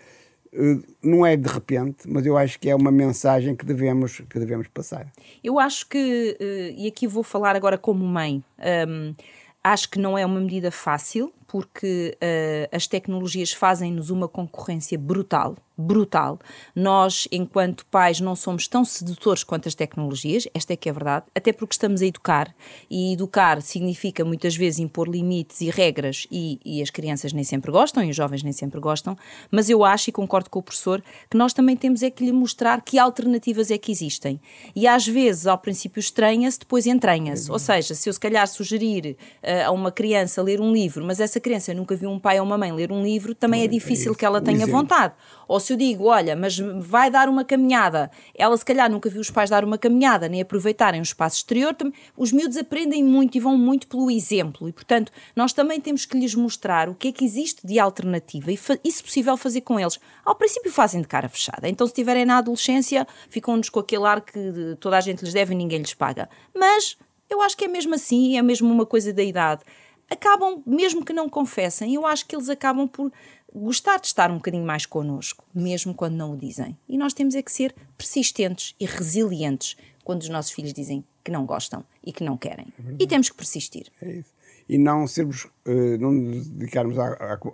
não 1.02 1.24
é 1.24 1.36
de 1.36 1.48
repente, 1.48 2.08
mas 2.08 2.26
eu 2.26 2.36
acho 2.36 2.58
que 2.58 2.68
é 2.68 2.74
uma 2.74 2.90
mensagem 2.90 3.54
que 3.54 3.64
devemos, 3.64 4.20
que 4.28 4.38
devemos 4.38 4.66
passar. 4.68 5.06
Eu 5.42 5.58
acho 5.58 5.88
que, 5.88 6.36
eh, 6.40 6.74
e 6.76 6.88
aqui 6.88 7.06
vou 7.06 7.22
falar 7.22 7.54
agora 7.54 7.78
como 7.78 8.04
mãe, 8.04 8.42
um, 8.88 9.14
acho 9.62 9.90
que 9.90 9.98
não 9.98 10.18
é 10.18 10.26
uma 10.26 10.40
medida 10.40 10.70
fácil, 10.70 11.32
porque 11.50 12.16
uh, 12.22 12.76
as 12.76 12.86
tecnologias 12.86 13.50
fazem-nos 13.50 14.08
uma 14.08 14.28
concorrência 14.28 14.96
brutal, 14.96 15.56
brutal. 15.76 16.38
Nós, 16.76 17.26
enquanto 17.32 17.84
pais, 17.86 18.20
não 18.20 18.36
somos 18.36 18.68
tão 18.68 18.84
sedutores 18.84 19.42
quanto 19.42 19.66
as 19.66 19.74
tecnologias, 19.74 20.46
esta 20.54 20.74
é 20.74 20.76
que 20.76 20.88
é 20.88 20.92
a 20.92 20.94
verdade, 20.94 21.26
até 21.34 21.52
porque 21.52 21.74
estamos 21.74 22.02
a 22.02 22.06
educar, 22.06 22.54
e 22.88 23.14
educar 23.14 23.60
significa 23.62 24.24
muitas 24.24 24.54
vezes 24.54 24.78
impor 24.78 25.08
limites 25.08 25.60
e 25.60 25.70
regras, 25.70 26.26
e, 26.30 26.60
e 26.64 26.80
as 26.80 26.90
crianças 26.90 27.32
nem 27.32 27.42
sempre 27.42 27.72
gostam, 27.72 28.04
e 28.04 28.10
os 28.10 28.16
jovens 28.16 28.44
nem 28.44 28.52
sempre 28.52 28.78
gostam, 28.78 29.16
mas 29.50 29.68
eu 29.68 29.84
acho, 29.84 30.10
e 30.10 30.12
concordo 30.12 30.50
com 30.50 30.60
o 30.60 30.62
professor, 30.62 31.02
que 31.28 31.36
nós 31.36 31.52
também 31.52 31.76
temos 31.76 32.02
é 32.02 32.10
que 32.10 32.24
lhe 32.24 32.32
mostrar 32.32 32.80
que 32.82 32.98
alternativas 32.98 33.72
é 33.72 33.78
que 33.78 33.90
existem. 33.90 34.40
E 34.76 34.86
às 34.86 35.06
vezes, 35.06 35.46
ao 35.48 35.58
princípio, 35.58 35.98
estranha-se, 35.98 36.60
depois 36.60 36.86
entranha-se. 36.86 37.50
Ou 37.50 37.58
seja, 37.58 37.94
se 37.94 38.08
eu 38.08 38.12
se 38.12 38.20
calhar 38.20 38.46
sugerir 38.46 39.16
uh, 39.42 39.66
a 39.66 39.70
uma 39.70 39.90
criança 39.90 40.42
ler 40.42 40.60
um 40.60 40.72
livro, 40.72 41.04
mas 41.04 41.18
essa 41.20 41.39
criança 41.40 41.74
nunca 41.74 41.96
viu 41.96 42.10
um 42.10 42.18
pai 42.18 42.38
ou 42.38 42.46
uma 42.46 42.56
mãe 42.56 42.72
ler 42.72 42.92
um 42.92 43.02
livro, 43.02 43.34
também 43.34 43.62
é, 43.62 43.64
é 43.64 43.68
difícil 43.68 44.14
que 44.14 44.24
ela 44.24 44.40
tenha 44.40 44.66
vontade. 44.66 45.14
Ou 45.48 45.58
se 45.58 45.72
eu 45.72 45.76
digo, 45.76 46.04
olha, 46.04 46.36
mas 46.36 46.58
vai 46.58 47.10
dar 47.10 47.28
uma 47.28 47.44
caminhada, 47.44 48.10
ela 48.34 48.56
se 48.56 48.64
calhar 48.64 48.88
nunca 48.90 49.10
viu 49.10 49.20
os 49.20 49.30
pais 49.30 49.50
dar 49.50 49.64
uma 49.64 49.76
caminhada, 49.76 50.28
nem 50.28 50.40
aproveitarem 50.40 51.00
o 51.00 51.02
espaço 51.02 51.38
exterior, 51.38 51.74
os 52.16 52.30
miúdos 52.30 52.56
aprendem 52.56 53.02
muito 53.02 53.36
e 53.36 53.40
vão 53.40 53.58
muito 53.58 53.88
pelo 53.88 54.10
exemplo. 54.10 54.68
E, 54.68 54.72
portanto, 54.72 55.10
nós 55.34 55.52
também 55.52 55.80
temos 55.80 56.04
que 56.04 56.16
lhes 56.16 56.34
mostrar 56.34 56.88
o 56.88 56.94
que 56.94 57.08
é 57.08 57.12
que 57.12 57.24
existe 57.24 57.66
de 57.66 57.78
alternativa 57.78 58.52
e, 58.52 58.58
e 58.84 58.92
se 58.92 59.02
possível, 59.02 59.36
fazer 59.36 59.62
com 59.62 59.80
eles. 59.80 59.98
Ao 60.24 60.34
princípio 60.34 60.70
fazem 60.70 61.00
de 61.00 61.08
cara 61.08 61.28
fechada. 61.28 61.68
Então, 61.68 61.86
se 61.86 61.92
estiverem 61.92 62.24
na 62.24 62.38
adolescência, 62.38 63.06
ficam-nos 63.28 63.68
com 63.68 63.80
aquele 63.80 64.04
ar 64.04 64.20
que 64.20 64.76
toda 64.78 64.98
a 64.98 65.00
gente 65.00 65.24
lhes 65.24 65.32
deve 65.32 65.52
e 65.52 65.56
ninguém 65.56 65.78
lhes 65.78 65.94
paga. 65.94 66.28
Mas 66.54 66.96
eu 67.28 67.40
acho 67.40 67.56
que 67.56 67.64
é 67.64 67.68
mesmo 67.68 67.94
assim, 67.94 68.36
é 68.36 68.42
mesmo 68.42 68.70
uma 68.70 68.84
coisa 68.84 69.12
da 69.12 69.22
idade 69.22 69.62
acabam, 70.10 70.62
mesmo 70.66 71.04
que 71.04 71.12
não 71.12 71.28
confessem, 71.28 71.94
eu 71.94 72.04
acho 72.04 72.26
que 72.26 72.34
eles 72.34 72.48
acabam 72.48 72.86
por 72.88 73.12
gostar 73.54 73.98
de 73.98 74.08
estar 74.08 74.30
um 74.30 74.36
bocadinho 74.36 74.64
mais 74.64 74.84
connosco, 74.84 75.44
mesmo 75.54 75.94
quando 75.94 76.14
não 76.14 76.32
o 76.32 76.36
dizem. 76.36 76.76
E 76.88 76.98
nós 76.98 77.14
temos 77.14 77.34
é 77.34 77.42
que 77.42 77.50
ser 77.50 77.74
persistentes 77.96 78.74
e 78.78 78.86
resilientes 78.86 79.76
quando 80.04 80.22
os 80.22 80.28
nossos 80.28 80.52
filhos 80.52 80.72
dizem 80.72 81.04
que 81.22 81.30
não 81.30 81.46
gostam 81.46 81.84
e 82.04 82.12
que 82.12 82.24
não 82.24 82.36
querem. 82.36 82.66
É 82.78 82.94
e 82.98 83.06
temos 83.06 83.30
que 83.30 83.36
persistir. 83.36 83.86
É 84.02 84.10
isso. 84.10 84.40
E 84.68 84.78
não 84.78 85.04
sermos, 85.06 85.46
uh, 85.66 85.98
não 85.98 86.12
nos 86.12 86.48
dedicarmos 86.48 86.96
ao, 86.96 87.06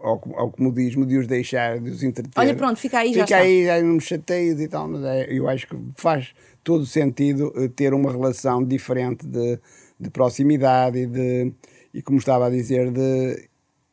ao, 0.03 0.23
ao, 0.37 0.51
comodismo 0.51 1.07
de 1.07 1.17
os 1.17 1.27
deixar, 1.27 1.81
de 1.81 1.89
os 1.89 2.03
entreter. 2.03 2.31
Olha, 2.37 2.55
pronto, 2.55 2.79
fica 2.79 2.99
aí, 2.99 3.15
fica 3.15 3.27
já 3.27 3.39
aí, 3.39 3.61
está. 3.61 3.77
já 3.77 3.83
não 3.83 3.95
me 3.95 4.01
chateios 4.03 4.61
e 4.61 4.69
tal, 4.69 4.87
mas 4.87 5.03
é, 5.03 5.33
eu 5.33 5.49
acho 5.49 5.67
que 5.67 5.77
faz 5.97 6.35
todo 6.63 6.85
sentido 6.85 7.55
uh, 7.57 7.69
ter 7.71 7.95
uma 7.95 8.13
relação 8.13 8.63
diferente 8.63 9.27
de, 9.27 9.59
de 9.99 10.11
proximidade 10.11 10.99
e 10.99 11.07
de 11.07 11.53
e, 11.97 12.03
como 12.03 12.19
estava 12.19 12.47
a 12.47 12.51
dizer, 12.51 12.91
de 12.91 13.49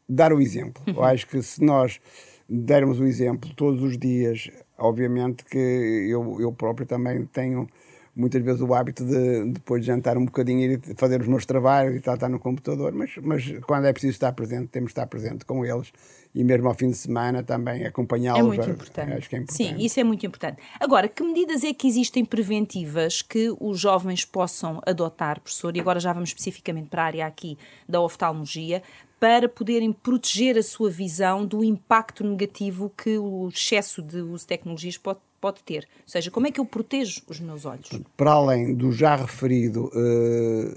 dar 0.08 0.34
o 0.34 0.42
exemplo. 0.42 0.84
Uhum. 0.86 0.96
Eu 0.96 1.04
acho 1.04 1.26
que 1.26 1.42
se 1.42 1.64
nós 1.64 2.02
dermos 2.50 3.00
o 3.00 3.06
exemplo 3.06 3.50
todos 3.56 3.82
os 3.82 3.98
dias, 3.98 4.52
obviamente 4.78 5.46
que 5.46 5.58
eu, 5.58 6.42
eu 6.42 6.52
próprio 6.52 6.86
também 6.86 7.26
tenho 7.28 7.66
muitas 8.14 8.44
vezes 8.44 8.62
o 8.62 8.74
hábito 8.74 9.06
de 9.06 9.54
depois 9.54 9.82
de 9.82 9.88
jantar 9.88 10.18
um 10.18 10.26
bocadinho 10.26 10.74
ir 10.74 10.82
fazer 10.98 11.22
os 11.22 11.28
meus 11.28 11.46
trabalhos 11.46 11.96
e 11.96 12.02
tal, 12.02 12.16
estar 12.16 12.28
no 12.28 12.40
computador, 12.40 12.92
mas, 12.92 13.12
mas 13.24 13.52
quando 13.66 13.88
é 13.88 13.94
preciso 13.94 14.12
estar 14.12 14.34
presente, 14.34 14.68
temos 14.68 14.90
de 14.90 14.92
estar 14.92 15.08
presente 15.08 15.46
com 15.46 15.66
eles 15.66 15.92
e 16.34 16.44
mesmo 16.44 16.68
ao 16.68 16.74
fim 16.74 16.90
de 16.90 16.98
semana 16.98 17.44
também 17.44 17.86
acompanhá-los. 17.86 18.40
É 18.40 18.44
muito 18.44 18.70
importante. 18.70 19.14
Acho 19.14 19.30
que 19.30 19.36
é 19.36 19.40
importante. 19.40 19.70
Sim, 19.70 19.76
isso 19.78 20.00
é 20.00 20.04
muito 20.04 20.26
importante. 20.26 20.62
Agora, 20.80 21.08
que 21.08 21.24
medidas 21.24 21.64
é 21.64 21.74
que 21.74 21.88
existem 21.88 22.26
preventivas 22.26 23.22
que 23.22 23.54
os 23.60 23.80
jovens 23.80 24.26
possam 24.26 24.82
adotar, 24.86 25.40
professor? 25.40 25.76
E 25.76 25.80
agora 25.80 26.00
já 26.00 26.12
vamos 26.12 26.30
especificamente 26.30 26.90
para 26.90 27.04
a 27.04 27.06
área 27.06 27.26
aqui 27.28 27.58
da 27.88 28.02
oftalmologia, 28.02 28.82
para 29.20 29.48
poderem 29.48 29.94
proteger 29.94 30.58
a 30.58 30.64
sua 30.64 30.90
visão 30.90 31.46
do 31.46 31.64
impacto 31.64 32.24
negativo 32.26 32.92
que 32.98 33.18
o 33.18 33.48
excesso 33.48 34.02
de 34.02 34.18
uso 34.18 34.40
de 34.40 34.48
tecnologias 34.48 34.98
pode, 34.98 35.20
pode 35.40 35.64
ter. 35.64 35.88
Ou 36.00 36.08
seja, 36.08 36.32
como 36.32 36.48
é 36.48 36.52
que 36.52 36.60
eu 36.60 36.66
protejo 36.66 37.22
os 37.28 37.40
meus 37.40 37.64
olhos? 37.64 37.90
Para 38.18 38.32
além 38.32 38.74
do 38.74 38.92
já 38.92 39.16
referido. 39.16 39.90
Uh, 39.94 40.68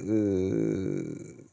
uh, 1.42 1.46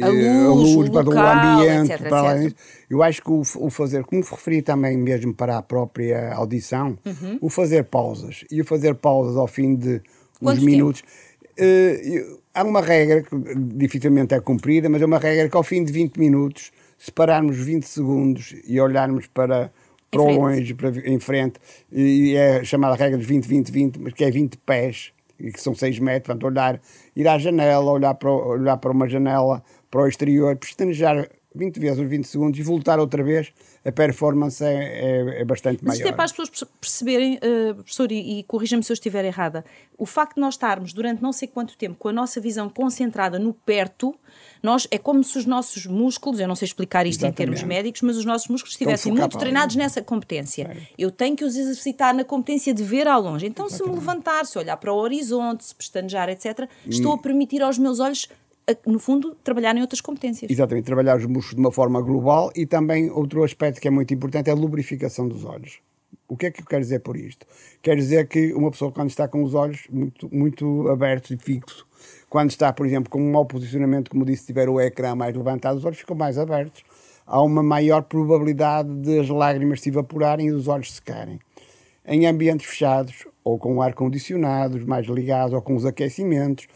a 0.00 0.08
luz, 0.08 0.74
luz 0.74 0.90
para 0.90 1.02
local, 1.02 1.24
o 1.24 1.28
ambiente, 1.60 1.92
etc, 1.92 2.08
para 2.08 2.42
etc. 2.44 2.56
eu 2.90 3.02
acho 3.02 3.22
que 3.22 3.30
o, 3.30 3.40
o 3.56 3.70
fazer, 3.70 4.04
como 4.04 4.22
referi 4.22 4.62
também 4.62 4.96
mesmo 4.96 5.32
para 5.34 5.58
a 5.58 5.62
própria 5.62 6.34
audição, 6.34 6.98
Uhum. 7.04 7.38
o 7.40 7.48
fazer 7.48 7.84
pausas 7.84 8.44
e 8.50 8.60
o 8.60 8.64
fazer 8.64 8.94
pausas 8.94 9.36
ao 9.36 9.46
fim 9.46 9.74
de 9.76 9.94
uns 9.96 10.00
Quanto 10.40 10.64
minutos. 10.64 11.02
eu- 11.56 12.40
há 12.54 12.64
uma 12.64 12.80
regra 12.80 13.22
que 13.22 13.36
dificilmente 13.76 14.34
é 14.34 14.40
cumprida, 14.40 14.88
mas 14.88 15.00
é 15.02 15.06
uma 15.06 15.18
regra 15.18 15.48
que 15.48 15.56
ao 15.56 15.62
fim 15.62 15.84
de 15.84 15.92
20 15.92 16.16
minutos, 16.18 16.70
se 16.98 17.10
pararmos 17.10 17.56
20 17.56 17.84
segundos 17.84 18.54
e 18.66 18.80
olharmos 18.80 19.26
para, 19.26 19.72
para 20.10 20.20
longe, 20.22 20.74
para, 20.74 20.90
em 21.08 21.18
frente, 21.18 21.54
e 21.90 22.34
é 22.36 22.62
chamada 22.64 22.94
regra 22.94 23.16
dos 23.18 23.26
20-20-20, 23.26 23.96
mas 23.98 24.12
que 24.12 24.24
é 24.24 24.30
20 24.30 24.56
pés, 24.58 25.12
que 25.38 25.60
são 25.60 25.74
6 25.74 25.98
metros, 25.98 26.26
portanto, 26.26 26.46
olhar, 26.46 26.80
ir 27.16 27.28
à 27.28 27.38
janela, 27.38 27.90
olhar 27.90 28.14
para, 28.14 28.30
olhar 28.30 28.76
para 28.76 28.90
uma 28.90 29.08
janela, 29.08 29.62
para 29.90 30.02
o 30.02 30.06
exterior, 30.06 30.56
pestanejar 30.56 31.28
20 31.54 31.78
vezes 31.80 31.98
os 31.98 32.06
20 32.08 32.24
segundos 32.26 32.58
e 32.58 32.62
voltar 32.62 32.98
outra 32.98 33.22
vez, 33.22 33.52
a 33.84 33.92
performance 33.92 34.62
é, 34.64 34.74
é, 34.74 35.40
é 35.40 35.44
bastante 35.44 35.80
Mas 35.82 35.94
isto 35.94 36.02
maior. 36.04 36.12
é 36.12 36.16
para 36.16 36.24
as 36.24 36.32
pessoas 36.32 36.48
perce- 36.50 36.66
perceberem, 36.80 37.38
eh, 37.40 37.74
professor, 37.74 38.10
e, 38.12 38.38
e 38.38 38.42
corrija-me 38.44 38.82
se 38.82 38.90
eu 38.92 38.94
estiver 38.94 39.24
errada, 39.24 39.64
o 39.98 40.06
facto 40.06 40.36
de 40.36 40.40
nós 40.40 40.54
estarmos 40.54 40.92
durante 40.92 41.22
não 41.22 41.32
sei 41.32 41.48
quanto 41.48 41.76
tempo 41.76 41.96
com 41.98 42.08
a 42.08 42.12
nossa 42.12 42.40
visão 42.40 42.68
concentrada 42.68 43.38
no 43.38 43.52
perto, 43.52 44.14
nós, 44.62 44.86
é 44.90 44.98
como 44.98 45.22
se 45.24 45.36
os 45.38 45.44
nossos 45.46 45.86
músculos, 45.86 46.38
eu 46.40 46.46
não 46.48 46.54
sei 46.54 46.66
explicar 46.66 47.06
isto 47.06 47.24
em 47.26 47.32
termos 47.32 47.58
Exatamente. 47.58 47.76
médicos, 47.82 48.02
mas 48.02 48.16
os 48.16 48.24
nossos 48.24 48.48
músculos 48.48 48.72
estivessem 48.74 49.12
muito 49.12 49.36
treinados 49.36 49.74
nessa 49.76 50.00
competência. 50.00 50.76
Eu 50.96 51.10
tenho 51.10 51.36
que 51.36 51.44
os 51.44 51.56
exercitar 51.56 52.14
na 52.14 52.24
competência 52.24 52.72
de 52.72 52.82
ver 52.82 53.06
ao 53.08 53.20
longe. 53.20 53.44
Então, 53.46 53.68
se 53.68 53.82
me 53.82 53.90
levantar, 53.92 54.46
se 54.46 54.56
olhar 54.58 54.76
para 54.76 54.92
o 54.92 54.96
horizonte, 54.96 55.64
se 55.64 55.74
pestanejar, 55.74 56.28
etc., 56.28 56.68
estou 56.86 57.12
a 57.14 57.18
permitir 57.18 57.60
aos 57.62 57.76
meus 57.76 57.98
olhos, 58.00 58.28
no 58.86 58.98
fundo, 58.98 59.34
trabalharem 59.42 59.82
outras 59.82 60.00
competências. 60.00 60.50
Exatamente, 60.50 60.84
trabalhar 60.84 61.16
os 61.16 61.26
músculos 61.26 61.54
de 61.54 61.60
uma 61.60 61.72
forma 61.72 62.00
global 62.00 62.50
e 62.54 62.66
também 62.66 63.10
outro 63.10 63.42
aspecto 63.44 63.80
que 63.80 63.88
é 63.88 63.90
muito 63.90 64.12
importante 64.14 64.48
é 64.48 64.52
a 64.52 64.56
lubrificação 64.56 65.26
dos 65.28 65.44
olhos. 65.44 65.80
O 66.28 66.36
que 66.36 66.46
é 66.46 66.50
que 66.50 66.62
eu 66.62 66.66
quero 66.66 66.82
dizer 66.82 67.00
por 67.00 67.16
isto? 67.16 67.46
Quero 67.82 67.98
dizer 67.98 68.26
que 68.28 68.52
uma 68.54 68.70
pessoa, 68.70 68.92
quando 68.92 69.10
está 69.10 69.28
com 69.28 69.42
os 69.42 69.54
olhos 69.54 69.86
muito, 69.90 70.34
muito 70.34 70.88
abertos 70.88 71.30
e 71.30 71.36
fixos, 71.36 71.84
quando 72.28 72.50
está, 72.50 72.72
por 72.72 72.86
exemplo, 72.86 73.10
com 73.10 73.20
um 73.20 73.30
mau 73.30 73.44
posicionamento, 73.44 74.10
como 74.10 74.24
disse, 74.24 74.42
se 74.42 74.46
tiver 74.46 74.68
o 74.68 74.80
ecrã 74.80 75.14
mais 75.14 75.36
levantado, 75.36 75.76
os 75.76 75.84
olhos 75.84 75.98
ficam 75.98 76.16
mais 76.16 76.38
abertos. 76.38 76.82
Há 77.26 77.42
uma 77.42 77.62
maior 77.62 78.02
probabilidade 78.02 78.92
de 78.94 79.20
as 79.20 79.28
lágrimas 79.28 79.80
se 79.80 79.90
evaporarem 79.90 80.46
e 80.48 80.52
os 80.52 80.68
olhos 80.68 80.92
secarem. 80.92 81.38
Em 82.06 82.26
ambientes 82.26 82.66
fechados, 82.66 83.26
ou 83.44 83.58
com 83.58 83.82
ar 83.82 83.94
condicionados, 83.94 84.84
mais 84.84 85.06
ligados, 85.06 85.54
ou 85.54 85.62
com 85.62 85.76
os 85.76 85.84
aquecimentos, 85.84 86.66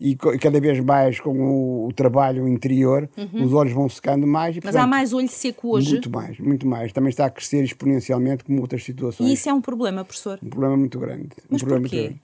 e 0.00 0.16
cada 0.16 0.58
vez 0.58 0.80
mais 0.80 1.20
com 1.20 1.38
o, 1.38 1.88
o 1.88 1.92
trabalho 1.92 2.48
interior, 2.48 3.06
os 3.34 3.52
olhos 3.52 3.72
vão 3.74 3.86
secando 3.88 4.26
mais. 4.26 4.56
E, 4.56 4.60
Mas 4.64 4.74
há 4.74 4.78
portanto, 4.78 4.90
mais 4.90 5.12
olho 5.12 5.28
seco 5.28 5.68
hoje. 5.76 5.90
Muito 5.90 6.10
mais, 6.10 6.38
muito 6.40 6.66
mais. 6.66 6.92
Também 6.92 7.10
está 7.10 7.26
a 7.26 7.30
crescer 7.30 7.62
exponencialmente 7.62 8.42
como 8.44 8.60
outras 8.62 8.82
situações. 8.82 9.28
E 9.28 9.34
isso 9.34 9.48
é 9.50 9.52
um 9.52 9.60
problema, 9.60 10.02
professor. 10.04 10.38
Um 10.42 10.48
problema 10.48 10.76
muito 10.76 10.98
grande. 10.98 11.28
Mas 11.50 11.62
um 11.62 11.66
problema 11.66 11.82
porquê? 11.82 11.96
muito 11.96 12.08
grande. 12.08 12.22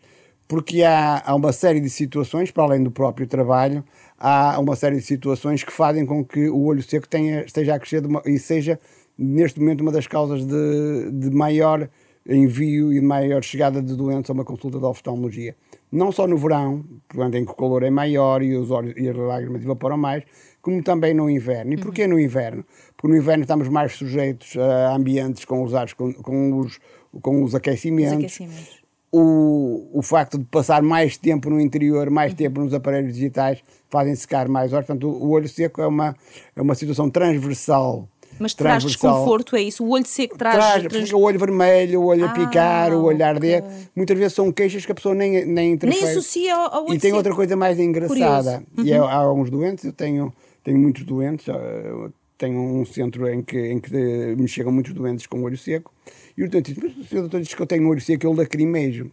Porque 0.49 0.83
há, 0.85 1.23
há 1.27 1.35
uma 1.35 1.53
série 1.53 1.81
de 1.81 1.91
situações, 1.91 2.51
para 2.51 2.63
além 2.63 2.83
do 2.83 2.91
próprio 2.91 3.27
trabalho, 3.27 3.85
há 4.19 4.59
uma 4.61 4.75
série 4.77 4.97
de 4.97 5.03
situações 5.03 5.63
que 5.65 5.73
fazem 5.73 6.07
com 6.07 6.25
que 6.25 6.49
o 6.49 6.63
olho 6.65 6.83
seco 6.83 7.07
tenha, 7.09 7.43
esteja 7.45 7.75
a 7.75 7.79
crescer 7.81 8.07
uma- 8.07 8.23
e 8.25 8.39
seja, 8.39 8.79
neste 9.19 9.59
momento, 9.61 9.81
uma 9.83 9.91
das 9.93 10.07
causas 10.07 10.47
de, 10.47 11.11
de 11.13 11.31
maior 11.31 11.89
envio 12.29 12.93
e 12.93 13.01
de 13.01 13.07
maior 13.07 13.43
chegada 13.43 13.83
de 13.83 13.95
doentes 13.97 14.31
a 14.31 14.33
uma 14.33 14.45
consulta 14.45 14.79
de 14.79 14.85
oftalmologia. 14.85 15.55
Não 15.91 16.11
só 16.13 16.27
no 16.27 16.37
verão, 16.37 16.85
portanto, 17.09 17.37
em 17.37 17.45
que 17.45 17.51
o 17.53 17.55
calor 17.55 17.83
é 17.83 17.91
maior 17.91 18.43
e, 18.43 18.55
os 18.57 18.71
olhos, 18.71 18.95
e 18.97 19.09
as 19.09 19.17
lágrimas 19.17 19.63
evaporam 19.63 19.97
mais, 19.97 20.25
como 20.61 20.83
também 20.83 21.15
no 21.15 21.31
inverno. 21.31 21.73
E 21.75 21.77
porquê 21.77 22.07
no 22.07 22.19
inverno? 22.19 22.65
Porque 22.97 23.09
no 23.09 23.17
inverno 23.17 23.43
estamos 23.45 23.69
mais 23.69 23.93
sujeitos 23.93 24.57
a 24.57 24.95
ambientes 24.95 25.45
com 25.45 25.63
os, 25.63 25.75
ares, 25.75 25.93
com, 25.93 26.13
com 26.13 26.59
os, 26.59 26.79
com 27.23 27.43
os 27.43 27.51
Os 27.51 27.55
aquecimentos 27.55 28.15
aquecimentos. 28.15 28.83
o, 29.13 29.89
o 29.95 30.03
facto 30.03 30.37
de 30.39 30.45
passar 30.45 30.83
mais 30.83 31.17
tempo 31.17 31.49
no 31.49 31.61
interior, 31.61 32.11
mais 32.11 32.33
Uhum. 32.33 32.37
tempo 32.37 32.61
nos 32.61 32.75
aparelhos 32.75 33.15
digitais, 33.15 33.63
fazem 33.89 34.15
secar 34.17 34.49
mais 34.49 34.73
olhos. 34.73 34.87
Portanto, 34.87 35.09
o, 35.09 35.27
o 35.27 35.31
olho 35.31 35.49
seco 35.49 35.81
é 35.81 35.87
uma, 35.87 36.17
é 36.57 36.61
uma 36.61 36.75
situação 36.75 37.09
transversal. 37.09 38.09
Mas 38.39 38.55
traz 38.55 38.83
desconforto, 38.85 39.57
é 39.57 39.63
isso? 39.63 39.85
O 39.85 39.91
olho 39.91 40.07
seco 40.07 40.37
traz. 40.37 40.55
Traz, 40.57 40.83
trans- 40.87 41.13
o 41.13 41.19
olho 41.21 41.39
vermelho, 41.39 42.01
o 42.01 42.07
olho 42.07 42.27
Ah, 42.27 42.31
a 42.31 42.35
picar, 42.35 42.93
o 42.93 43.05
olho 43.05 43.25
a 43.25 43.29
arder. 43.29 43.63
ok. 43.63 43.77
Muitas 43.95 44.19
vezes 44.19 44.33
são 44.35 44.53
queixas 44.53 44.85
que 44.85 44.93
a 44.93 44.95
pessoa 44.95 45.15
nem, 45.15 45.45
nem 45.47 45.79
Nem 45.83 46.03
associa 46.05 46.55
ao, 46.55 46.75
ao 46.75 46.85
olho 46.85 46.95
E 46.95 46.99
tem 46.99 47.11
seco. 47.11 47.17
outra 47.17 47.35
coisa 47.35 47.57
mais 47.57 47.79
engraçada. 47.79 48.63
Uhum. 48.77 48.85
E 48.85 48.93
é, 48.93 48.99
há 48.99 49.15
alguns 49.17 49.49
doentes, 49.51 49.85
eu 49.85 49.93
tenho, 49.93 50.33
tenho 50.63 50.79
muitos 50.79 51.05
doentes, 51.05 51.49
eh, 51.49 52.09
tenho 52.39 52.59
um 52.61 52.85
centro 52.85 53.27
em 53.29 53.43
que, 53.43 53.59
em 53.59 53.79
que 53.81 53.91
me 54.37 54.47
chegam 54.47 54.71
muitos 54.73 54.93
doentes 54.93 55.27
com 55.27 55.43
olho 55.43 55.57
seco. 55.57 55.93
E 56.37 56.45
o 56.45 56.51
doente 56.51 56.73
diz: 56.75 56.83
Mas 56.83 56.97
o 56.99 57.09
senhor 57.09 57.23
doutor 57.23 57.41
diz 57.41 57.55
que 57.55 57.63
eu 57.63 57.67
tenho 57.67 57.89
olho 57.89 58.01
seco, 58.01 58.27
eu 58.27 58.33
lacrimejo. 58.35 59.11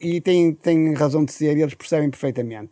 E 0.00 0.20
tem, 0.20 0.52
tem 0.52 0.92
razão 0.94 1.24
de 1.24 1.32
ser, 1.32 1.56
e 1.56 1.62
eles 1.62 1.74
percebem 1.74 2.10
perfeitamente. 2.10 2.70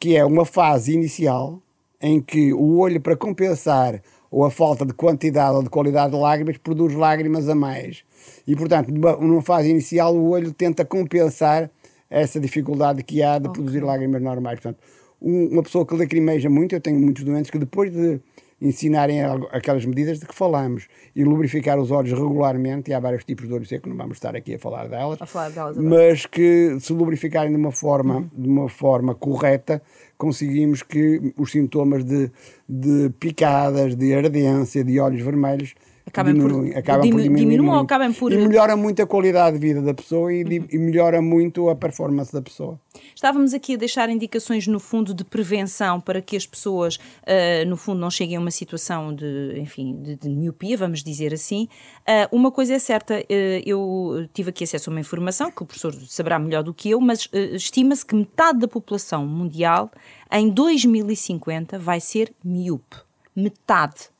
Que 0.00 0.16
é 0.16 0.24
uma 0.24 0.44
fase 0.44 0.92
inicial 0.94 1.60
em 2.00 2.20
que 2.20 2.52
o 2.52 2.78
olho, 2.78 3.00
para 3.00 3.16
compensar 3.16 4.00
ou 4.30 4.44
a 4.44 4.50
falta 4.50 4.84
de 4.84 4.92
quantidade 4.92 5.56
ou 5.56 5.62
de 5.62 5.70
qualidade 5.70 6.12
de 6.12 6.18
lágrimas, 6.18 6.56
produz 6.58 6.94
lágrimas 6.94 7.48
a 7.48 7.54
mais. 7.54 8.04
E, 8.46 8.54
portanto, 8.54 8.90
numa, 8.90 9.42
fase 9.42 9.70
inicial, 9.70 10.14
o 10.14 10.30
olho 10.30 10.52
tenta 10.52 10.84
compensar 10.84 11.70
essa 12.10 12.38
dificuldade 12.40 13.02
que 13.02 13.22
há 13.22 13.38
de 13.38 13.48
produzir 13.50 13.80
lágrimas 13.80 14.20
normais. 14.22 14.60
Portanto, 14.60 14.78
um- 15.20 15.48
uma 15.52 15.62
pessoa 15.62 15.86
que 15.86 15.94
lacrimeja 15.94 16.48
muito, 16.48 16.74
eu 16.74 16.80
tenho 16.80 16.98
muitos 16.98 17.24
doentes 17.24 17.50
que 17.50 17.58
depois 17.58 17.90
de 17.92 18.20
ensinarem 18.60 19.20
aquelas 19.52 19.84
medidas 19.84 20.18
de 20.18 20.26
que 20.26 20.34
falamos 20.34 20.88
e 21.14 21.22
lubrificar 21.24 21.78
os 21.78 21.90
olhos 21.90 22.12
regularmente, 22.12 22.90
e 22.90 22.94
há 22.94 22.98
vários 23.00 23.24
tipos 23.24 23.46
de 23.46 23.54
olho 23.54 23.64
seco, 23.64 23.88
não 23.88 23.96
vamos 23.96 24.16
estar 24.16 24.34
aqui 24.34 24.54
a 24.54 24.58
falar 24.58 24.88
delas, 24.88 25.20
A 25.22 25.26
falar 25.26 25.50
delas 25.50 25.78
agora. 25.78 25.96
mas 25.96 26.26
que 26.26 26.76
se 26.80 26.92
lubrificarem 26.92 27.50
de 27.50 27.56
uma 27.56 27.70
forma, 27.72 28.28
de 28.32 28.48
uma 28.48 28.68
forma 28.68 29.14
correta, 29.14 29.80
conseguimos 30.16 30.82
que 30.82 31.32
os 31.36 31.52
sintomas 31.52 32.04
de, 32.04 32.30
de 32.68 33.10
picadas, 33.20 33.94
de 33.94 34.12
ardência, 34.12 34.82
de 34.82 34.98
olhos 34.98 35.22
vermelhos 35.22 35.74
Acabem 36.20 36.34
por- 36.40 36.48
diminuem, 36.48 36.74
acabam 36.76 37.02
dimi- 37.02 37.28
por 37.28 37.36
diminuam 37.36 37.76
ou 37.76 37.82
acabem 37.82 38.12
por- 38.12 38.32
E 38.32 38.36
melhora 38.38 38.76
muito 38.76 39.02
a 39.02 39.06
qualidade 39.06 39.58
de 39.58 39.66
vida 39.66 39.80
da 39.82 39.94
pessoa 39.94 40.32
e, 40.32 40.44
di- 40.44 40.64
e 40.72 40.78
melhora 40.78 41.20
muito 41.22 41.68
a 41.68 41.76
performance 41.76 42.32
da 42.32 42.42
pessoa. 42.42 42.78
Estávamos 43.14 43.54
aqui 43.54 43.74
a 43.74 43.76
deixar 43.76 44.08
indicações, 44.10 44.66
no 44.66 44.80
fundo, 44.80 45.14
de 45.14 45.24
prevenção 45.24 46.00
para 46.00 46.20
que 46.20 46.36
as 46.36 46.46
pessoas, 46.46 46.98
ah, 47.26 47.64
no 47.66 47.76
fundo, 47.76 48.00
não 48.00 48.10
cheguem 48.10 48.36
a 48.36 48.40
uma 48.40 48.50
situação 48.50 49.14
de, 49.14 49.54
enfim, 49.58 49.96
de, 50.02 50.16
de 50.16 50.28
miopia, 50.28 50.76
vamos 50.76 51.02
dizer 51.02 51.32
assim. 51.32 51.68
Ah, 52.06 52.28
uma 52.32 52.50
coisa 52.50 52.74
é 52.74 52.78
certa, 52.78 53.14
ah, 53.14 53.22
eu 53.64 54.26
tive 54.34 54.50
aqui 54.50 54.64
acesso 54.64 54.90
a 54.90 54.92
uma 54.92 55.00
informação 55.00 55.50
que 55.50 55.62
o 55.62 55.66
professor 55.66 55.94
saberá 56.08 56.38
melhor 56.38 56.62
do 56.62 56.74
que 56.74 56.90
eu, 56.90 57.00
mas 57.00 57.28
estima-se 57.52 58.04
que 58.04 58.14
metade 58.16 58.58
da 58.58 58.68
população 58.68 59.26
mundial, 59.26 59.90
em 60.32 60.48
2050, 60.50 61.78
vai 61.78 62.00
ser 62.00 62.32
miúpe. 62.44 62.96
Metade. 63.34 64.10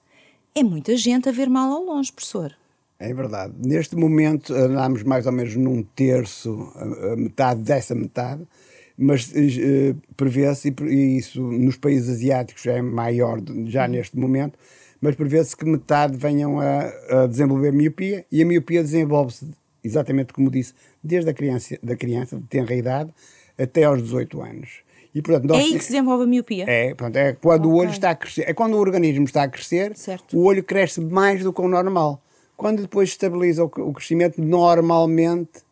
É 0.59 0.63
muita 0.65 0.97
gente 0.97 1.29
a 1.29 1.33
ver 1.33 1.49
mal 1.49 1.71
ao 1.71 1.85
longe, 1.85 2.13
professor. 2.13 2.53
É 2.99 3.15
verdade. 3.15 3.55
Neste 3.65 3.95
momento 3.95 4.53
andamos 4.53 5.05
mais 5.05 5.25
ou 5.25 5.31
menos 5.31 5.55
num 5.55 5.85
terço, 5.85 6.73
metade 7.17 7.63
dessa 7.63 7.95
metade, 7.95 8.43
mas 8.97 9.33
eh, 9.37 9.95
prevê-se, 10.17 10.75
e 10.83 11.17
isso 11.17 11.41
nos 11.41 11.77
países 11.77 12.09
asiáticos 12.09 12.67
é 12.67 12.83
maior 12.83 13.41
já 13.67 13.87
neste 13.87 14.19
momento, 14.19 14.59
mas 15.01 15.15
prevê-se 15.15 15.57
que 15.57 15.65
metade 15.65 16.17
venham 16.17 16.59
a, 16.59 17.23
a 17.23 17.27
desenvolver 17.29 17.73
miopia 17.73 18.27
e 18.33 18.43
a 18.43 18.45
miopia 18.45 18.83
desenvolve-se, 18.83 19.49
exatamente 19.85 20.33
como 20.33 20.51
disse, 20.51 20.75
desde 21.01 21.31
a 21.31 21.35
criança, 21.35 21.79
da 21.81 21.95
criança, 21.95 22.37
de 22.37 22.43
tenra 22.49 22.75
idade, 22.75 23.15
até 23.57 23.85
aos 23.85 24.03
18 24.03 24.43
anos. 24.43 24.88
E, 25.15 25.23
portanto, 25.23 25.45
nós 25.49 25.59
É 25.59 25.61
aí 25.63 25.73
que 25.73 25.81
se 25.85 25.91
desenvolve 25.93 26.25
a 26.25 26.27
miopia? 26.27 26.65
é, 26.69 26.89
portanto, 26.95 27.17
é 27.17 27.33
quando 27.33 27.67
o 27.67 27.71
Ok. 27.71 27.81
olho 27.81 27.91
está 27.91 28.11
a 28.11 28.15
crescer. 28.15 28.43
É 28.49 28.55
quando 28.55 28.75
o 28.75 28.79
organismo 28.79 29.25
está 29.25 29.43
a 29.45 29.49
crescer, 29.49 29.97
Certo. 29.97 30.37
o 30.39 30.45
olho 30.45 30.63
cresce 30.63 31.01
mais 31.01 31.43
do 31.43 31.53
que 31.53 31.61
o 31.61 31.69
normal. 31.69 32.23
Quando 32.57 32.83
depois 32.83 33.09
estabiliza 33.11 33.65
o, 33.65 33.67
o 33.67 33.93
crescimento, 33.93 34.41
normalmente 34.43 35.63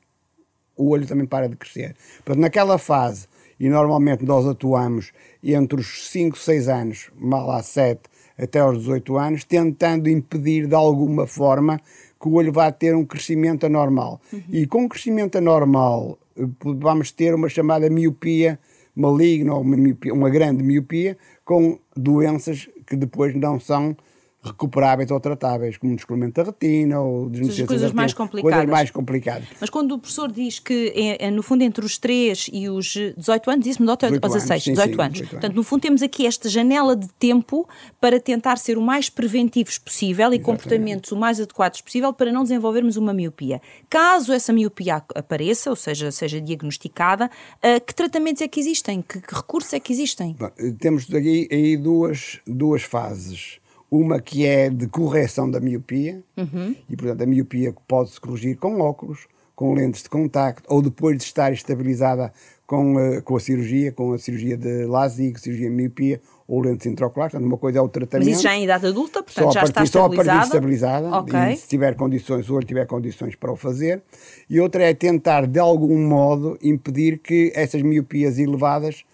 o 0.77 0.90
olho 0.90 1.07
também 1.07 1.27
para 1.27 1.49
de 1.49 1.57
crescer. 1.57 1.94
Portanto, 2.25 2.42
naquela 2.42 2.79
fase, 2.79 3.27
e 3.59 3.68
normalmente 3.68 4.25
nós 4.25 4.46
atuamos 4.46 5.12
entre 5.42 5.81
os 5.81 6.09
5, 6.11 6.38
6 6.38 6.68
anos, 6.68 7.11
mal 7.16 7.46
lá 7.46 7.62
7, 7.62 8.01
até 8.38 8.59
aos 8.61 8.79
18 8.79 9.16
anos, 9.16 9.44
tentando 9.44 10.09
impedir 10.11 10.66
de 10.66 10.75
alguma 10.75 11.27
forma 11.27 11.81
que 12.20 12.29
o 12.29 12.35
olho 12.35 12.53
vá 12.53 12.70
ter 12.70 12.94
um 12.94 13.05
crescimento 13.05 13.64
anormal. 13.66 14.20
Uhum. 14.33 14.42
E 14.51 14.66
com 14.66 14.88
crescimento 14.88 15.38
anormal, 15.38 16.18
eh, 16.38 16.42
vamos 16.61 17.11
ter 17.11 17.35
uma 17.35 17.49
chamada 17.49 17.88
miopia 17.88 18.59
maligna 18.97 19.55
ou 19.55 19.61
uma, 19.61 19.77
miopia, 19.77 20.15
uma 20.15 20.31
grande 20.31 20.63
miopia 20.63 21.17
com 21.45 21.79
doenças 21.95 22.69
que 22.87 22.97
depois 22.97 23.35
não 23.35 23.61
são 23.61 23.97
recuperáveis 24.47 25.11
ou 25.11 25.21
tratáveis, 25.21 25.77
como 25.77 25.93
um 25.93 25.97
descolamento 25.97 26.35
da 26.35 26.51
retina 26.51 27.01
ou 27.01 27.29
desnutrição 27.29 27.67
coisas 27.67 27.93
mais 27.93 28.15
complicadas. 28.15 28.55
Coisas 28.55 28.71
mais 28.71 28.91
complicadas. 28.91 29.49
Mas 29.61 29.71
quando 29.71 29.93
o 29.93 29.99
professor 29.99 30.31
diz 30.31 30.59
que, 30.59 30.93
é, 30.95 31.27
é, 31.27 31.31
no 31.31 31.43
fundo, 31.43 31.63
entre 31.63 31.85
os 31.85 31.99
3 31.99 32.51
e 32.53 32.69
os 32.69 32.87
18 33.17 33.51
anos, 33.51 33.65
disse-me 33.65 33.87
18 33.87 34.05
ou 34.05 34.21
16? 34.21 34.51
Anos, 34.51 34.65
sim, 34.65 34.71
18 34.73 34.95
sim, 34.95 35.03
anos. 35.03 35.13
18 35.15 35.31
Portanto, 35.31 35.55
no 35.55 35.63
fundo, 35.63 35.81
temos 35.81 36.03
aqui 36.03 36.27
esta 36.27 36.49
janela 36.49 36.97
de 36.97 37.09
tempo 37.19 37.69
para 38.01 38.21
tentar 38.21 38.57
ser 38.59 38.79
o 38.79 38.83
mais 38.83 39.09
preventivos 39.09 39.79
possível 39.79 40.33
e 40.33 40.37
Exatamente. 40.37 40.45
comportamentos 40.45 41.13
o 41.13 41.17
mais 41.17 41.41
adequados 41.41 41.81
possível 41.81 42.13
para 42.13 42.33
não 42.33 42.43
desenvolvermos 42.43 42.97
uma 42.97 43.13
miopia. 43.13 43.61
Caso 43.89 44.33
essa 44.33 44.53
miopia 44.53 45.03
apareça, 45.15 45.71
ou 45.71 45.77
seja, 45.77 46.11
seja 46.11 46.41
diagnosticada, 46.41 47.27
uh, 47.27 47.85
que 47.85 47.95
tratamentos 47.95 48.43
é 48.43 48.49
que 48.49 48.61
existem? 48.61 49.03
Que, 49.03 49.21
que 49.21 49.35
recursos 49.35 49.73
é 49.73 49.81
que 49.81 49.93
existem? 49.93 50.37
Bom, 50.39 50.51
temos 50.79 51.13
aqui 51.13 51.49
aí 51.51 51.77
duas, 51.77 52.41
duas 52.47 52.83
fases 52.83 53.59
uma 53.90 54.20
que 54.20 54.44
é 54.44 54.68
de 54.68 54.87
correção 54.87 55.51
da 55.51 55.61
miopia, 55.61 56.22
uhum. 56.37 56.75
e 56.88 56.96
portanto 56.96 57.22
a 57.22 57.27
miopia 57.27 57.75
pode-se 57.87 58.20
corrigir 58.20 58.57
com 58.57 58.81
óculos, 58.81 59.27
com 59.55 59.72
lentes 59.75 60.03
de 60.03 60.11
contacto, 60.11 60.64
ou 60.68 60.83
depois 60.83 61.16
de 61.16 61.25
estar 61.25 61.53
estabilizada 61.53 62.33
com, 62.66 62.96
uh, 62.96 63.22
com 63.22 63.37
a 63.37 63.40
cirurgia, 63.40 63.92
com 63.92 64.12
a 64.12 64.18
cirurgia 64.18 64.57
de 64.57 64.85
LASIK, 64.85 65.40
cirurgia 65.40 65.70
de 65.70 65.75
miopia 65.75 66.20
ou 66.49 66.61
lentes 66.61 66.87
intraoculares. 66.87 67.33
Portanto, 67.33 67.49
uma 67.49 67.57
coisa 67.57 67.79
é 67.79 67.81
o 67.81 67.88
tratamento. 67.88 68.27
Mas 68.27 68.37
isso 68.37 68.42
já 68.42 68.53
é 68.53 68.57
em 68.57 68.64
idade 68.64 68.87
adulta, 68.87 69.22
portanto 69.22 69.53
já 69.53 69.61
partir, 69.61 69.70
está 69.70 69.85
estabilizada? 69.85 70.16
Só 70.18 70.20
a 70.20 70.25
partir 70.25 70.46
estabilizada, 70.46 71.18
okay. 71.18 71.53
e 71.53 71.57
se 71.57 71.68
tiver 71.68 71.94
condições, 71.94 72.51
o 72.51 72.55
olho 72.55 72.66
tiver 72.66 72.87
condições 72.87 73.35
para 73.35 73.51
o 73.51 73.57
fazer. 73.57 74.03
E 74.49 74.61
outra 74.61 74.85
é 74.85 74.92
tentar, 74.92 75.46
de 75.46 75.59
algum 75.59 75.99
modo, 75.99 76.59
impedir 76.62 77.18
que 77.18 77.53
essas 77.55 77.83
miopias 77.83 78.38
elevadas 78.38 79.05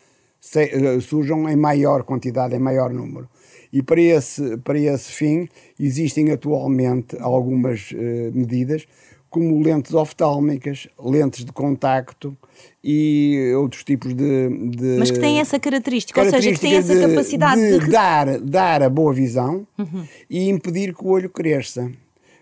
se, 0.41 0.65
uh, 0.65 1.01
surjam 1.01 1.49
em 1.49 1.57
maior 1.57 2.03
quantidade, 2.03 2.55
em 2.55 2.59
maior 2.59 2.91
número. 2.91 3.29
E 3.73 3.83
para 3.83 4.01
esse, 4.01 4.59
para 4.59 4.79
esse 4.79 5.11
fim 5.11 5.49
existem 5.81 6.31
atualmente 6.31 7.17
algumas 7.19 7.91
uh, 7.93 7.97
medidas, 8.35 8.87
como 9.31 9.59
lentes 9.63 9.95
oftálmicas, 9.95 10.87
lentes 11.03 11.43
de 11.43 11.53
contacto 11.53 12.37
e 12.85 13.55
outros 13.57 13.83
tipos 13.83 14.13
de. 14.13 14.49
de 14.69 14.99
Mas 14.99 15.11
que 15.11 15.19
têm 15.19 15.41
essa 15.41 15.59
característica, 15.59 16.23
ou 16.23 16.29
seja, 16.29 16.53
que 16.53 16.61
têm 16.61 16.75
essa 16.75 16.95
capacidade 17.01 17.61
de, 17.61 17.79
de... 17.79 17.91
Dar, 17.91 18.39
dar 18.41 18.83
a 18.83 18.91
boa 18.91 19.15
visão 19.15 19.67
uhum. 19.79 20.05
e 20.29 20.51
impedir 20.51 20.95
que 20.95 21.03
o 21.03 21.09
olho 21.09 21.31
cresça. 21.31 21.91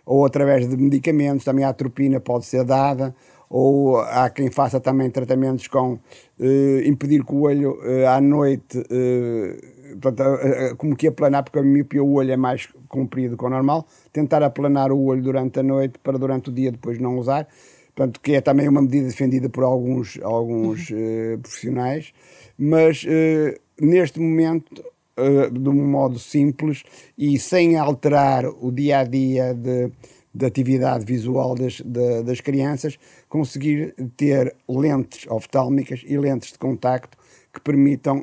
Ou 0.04 0.26
através 0.26 0.68
de 0.68 0.76
medicamentos, 0.76 1.44
também 1.44 1.64
a 1.64 1.68
atropina 1.68 2.18
pode 2.18 2.44
ser 2.44 2.64
dada, 2.64 3.14
ou 3.48 4.00
há 4.00 4.28
quem 4.28 4.50
faça 4.50 4.80
também 4.80 5.08
tratamentos 5.10 5.68
com 5.68 5.92
uh, 5.92 6.80
impedir 6.84 7.24
que 7.24 7.32
o 7.32 7.42
olho 7.42 7.78
uh, 7.82 8.08
à 8.08 8.20
noite 8.20 8.78
uh, 8.78 9.79
portanto, 10.00 10.76
como 10.76 10.96
que 10.96 11.06
aplanar, 11.06 11.44
porque 11.44 11.58
a 11.58 11.62
miopia 11.62 12.02
o 12.02 12.12
olho 12.14 12.32
é 12.32 12.36
mais 12.36 12.68
comprido 12.88 13.36
que 13.36 13.44
o 13.44 13.48
normal, 13.48 13.86
tentar 14.12 14.42
aplanar 14.42 14.92
o 14.92 15.04
olho 15.04 15.22
durante 15.22 15.60
a 15.60 15.62
noite 15.62 15.98
para 15.98 16.18
durante 16.18 16.50
o 16.50 16.52
dia 16.52 16.70
depois 16.70 16.98
não 16.98 17.16
usar, 17.16 17.48
portanto, 17.94 18.20
que 18.20 18.32
é 18.32 18.40
também 18.40 18.68
uma 18.68 18.82
medida 18.82 19.06
defendida 19.06 19.48
por 19.48 19.64
alguns, 19.64 20.18
alguns 20.22 20.90
uhum. 20.90 21.34
uh, 21.34 21.38
profissionais, 21.38 22.12
mas 22.58 23.04
uh, 23.04 23.60
neste 23.80 24.18
momento, 24.20 24.82
uh, 25.18 25.50
de 25.50 25.68
um 25.68 25.86
modo 25.86 26.18
simples 26.18 26.82
e 27.16 27.38
sem 27.38 27.76
alterar 27.76 28.46
o 28.46 28.72
dia 28.72 29.00
a 29.00 29.04
dia 29.04 29.54
de, 29.54 29.90
de 30.34 30.46
atividade 30.46 31.04
visual 31.04 31.54
das, 31.54 31.80
de, 31.80 32.22
das 32.22 32.40
crianças, 32.40 32.98
conseguir 33.28 33.94
ter 34.16 34.54
lentes 34.68 35.26
oftálmicas 35.28 36.02
e 36.06 36.16
lentes 36.16 36.52
de 36.52 36.58
contacto 36.58 37.18
que 37.52 37.60
permitam 37.60 38.22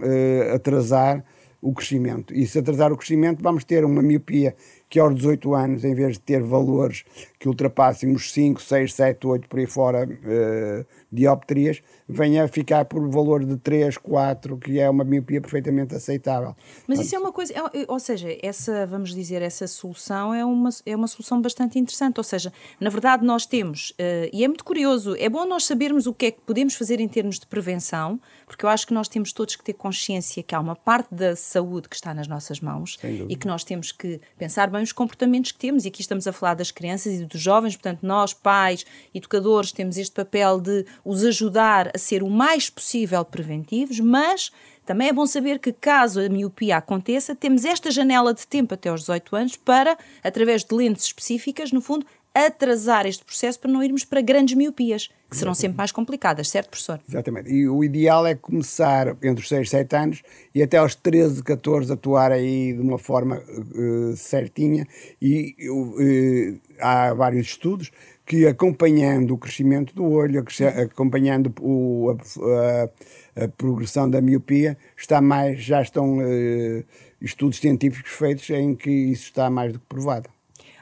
atrasar 0.53 1.21
o 1.61 1.73
crescimento. 1.73 2.33
E 2.33 2.45
se 2.45 2.59
atrasar 2.59 2.91
o 2.91 2.97
crescimento, 2.97 3.41
vamos 3.41 3.63
ter 3.63 3.83
uma 3.83 4.01
miopia 4.01 4.55
que 4.89 4.99
aos 4.99 5.15
18 5.15 5.53
anos, 5.53 5.83
em 5.83 5.93
vez 5.93 6.13
de 6.13 6.19
ter 6.19 6.41
valores 6.41 7.03
que 7.39 7.47
ultrapassem 7.47 8.13
os 8.13 8.31
5, 8.31 8.61
6, 8.61 8.93
7, 8.93 9.27
8 9.27 9.49
por 9.49 9.59
aí 9.59 9.65
fora 9.65 10.07
uh, 10.07 10.85
dioptrias, 11.11 11.81
venha 12.07 12.45
a 12.45 12.47
ficar 12.47 12.85
por 12.85 13.09
valor 13.09 13.43
de 13.43 13.57
3, 13.57 13.97
4, 13.97 14.57
que 14.57 14.79
é 14.79 14.89
uma 14.89 15.03
miopia 15.03 15.41
perfeitamente 15.41 15.93
aceitável. 15.93 16.55
Mas 16.87 16.99
isso 16.99 17.15
é 17.15 17.19
uma 17.19 17.31
coisa, 17.31 17.53
é, 17.53 17.85
ou 17.87 17.99
seja, 17.99 18.29
essa, 18.41 18.85
vamos 18.85 19.13
dizer, 19.13 19.41
essa 19.41 19.67
solução 19.67 20.33
é 20.33 20.45
uma, 20.45 20.69
é 20.85 20.95
uma 20.95 21.07
solução 21.07 21.41
bastante 21.41 21.77
interessante. 21.77 22.17
Ou 22.17 22.23
seja, 22.23 22.53
na 22.79 22.89
verdade, 22.89 23.25
nós 23.25 23.45
temos, 23.45 23.91
uh, 23.91 24.29
e 24.31 24.43
é 24.43 24.47
muito 24.47 24.63
curioso, 24.63 25.15
é 25.17 25.27
bom 25.27 25.45
nós 25.45 25.65
sabermos 25.65 26.07
o 26.07 26.13
que 26.13 26.27
é 26.27 26.31
que 26.31 26.39
podemos 26.41 26.75
fazer 26.75 26.99
em 26.99 27.07
termos 27.07 27.39
de 27.39 27.45
prevenção, 27.45 28.19
porque 28.45 28.63
eu 28.63 28.69
acho 28.69 28.87
que 28.87 28.93
nós 28.93 29.09
temos 29.09 29.33
todos 29.33 29.57
que 29.57 29.63
ter 29.63 29.73
consciência 29.73 30.41
que 30.41 30.55
há 30.55 30.59
uma 30.59 30.75
parte 30.75 31.13
da 31.13 31.35
saúde 31.35 31.89
que 31.89 31.95
está 31.95 32.13
nas 32.13 32.27
nossas 32.27 32.61
mãos 32.61 32.97
e 33.27 33.35
que 33.35 33.45
nós 33.45 33.63
temos 33.63 33.91
que 33.91 34.21
pensar 34.37 34.69
bem 34.69 34.81
os 34.81 34.93
comportamentos 34.93 35.51
que 35.51 35.59
temos. 35.59 35.83
E 35.83 35.89
aqui 35.89 36.01
estamos 36.01 36.25
a 36.27 36.31
falar 36.31 36.53
das 36.53 36.71
crianças 36.71 37.19
e 37.19 37.25
dos 37.25 37.41
jovens, 37.41 37.75
portanto, 37.75 37.99
nós, 38.03 38.33
pais, 38.33 38.85
educadores, 39.13 39.73
temos 39.73 39.97
este 39.97 40.13
papel 40.13 40.61
de 40.61 40.85
os 41.03 41.25
ajudar 41.25 41.91
ser 41.97 42.23
o 42.23 42.29
mais 42.29 42.69
possível 42.69 43.23
preventivos, 43.25 43.99
mas 43.99 44.51
também 44.85 45.09
é 45.09 45.13
bom 45.13 45.25
saber 45.25 45.59
que, 45.59 45.73
caso 45.73 46.21
a 46.21 46.29
miopia 46.29 46.77
aconteça, 46.77 47.35
temos 47.35 47.65
esta 47.65 47.91
janela 47.91 48.33
de 48.33 48.47
tempo 48.47 48.73
até 48.73 48.87
aos 48.87 49.01
18 49.01 49.35
anos 49.35 49.55
para, 49.57 49.97
através 50.23 50.63
de 50.63 50.73
lentes 50.73 51.05
específicas, 51.05 51.73
no 51.73 51.81
fundo, 51.81 52.05
atrasar 52.45 53.05
este 53.07 53.25
processo 53.25 53.59
para 53.59 53.71
não 53.71 53.83
irmos 53.83 54.05
para 54.05 54.21
grandes 54.21 54.55
miopias, 54.55 55.07
que 55.29 55.35
serão 55.35 55.51
Exatamente. 55.51 55.57
sempre 55.57 55.77
mais 55.77 55.91
complicadas, 55.91 56.49
certo, 56.49 56.69
professor? 56.69 57.01
Exatamente. 57.09 57.51
E 57.51 57.67
o 57.67 57.83
ideal 57.83 58.25
é 58.27 58.35
começar 58.35 59.09
entre 59.23 59.43
os 59.43 59.49
6 59.49 59.67
e 59.67 59.71
7 59.71 59.95
anos 59.95 60.23
e 60.53 60.61
até 60.61 60.77
aos 60.77 60.93
13, 60.93 61.43
14 61.43 61.91
atuar 61.91 62.31
aí 62.31 62.73
de 62.73 62.79
uma 62.79 62.99
forma 62.99 63.37
uh, 63.39 64.15
certinha. 64.15 64.87
E 65.21 65.55
uh, 65.69 66.59
há 66.79 67.13
vários 67.13 67.47
estudos 67.47 67.91
que 68.27 68.45
acompanhando 68.45 69.33
o 69.33 69.37
crescimento 69.37 69.95
do 69.95 70.03
olho, 70.03 70.43
acompanhando 70.83 71.53
o, 71.61 72.09
a, 72.11 73.43
a, 73.43 73.47
progressão 73.47 74.09
da 74.09 74.19
miopia, 74.19 74.77
está 74.97 75.21
mais, 75.21 75.63
já 75.63 75.81
estão 75.81 76.17
uh, 76.17 76.83
estudos 77.21 77.57
científicos 77.57 78.11
feitos 78.11 78.49
em 78.49 78.75
que 78.75 78.91
isso 78.91 79.23
está 79.23 79.49
mais 79.49 79.71
do 79.71 79.79
que 79.79 79.85
provado. 79.85 80.29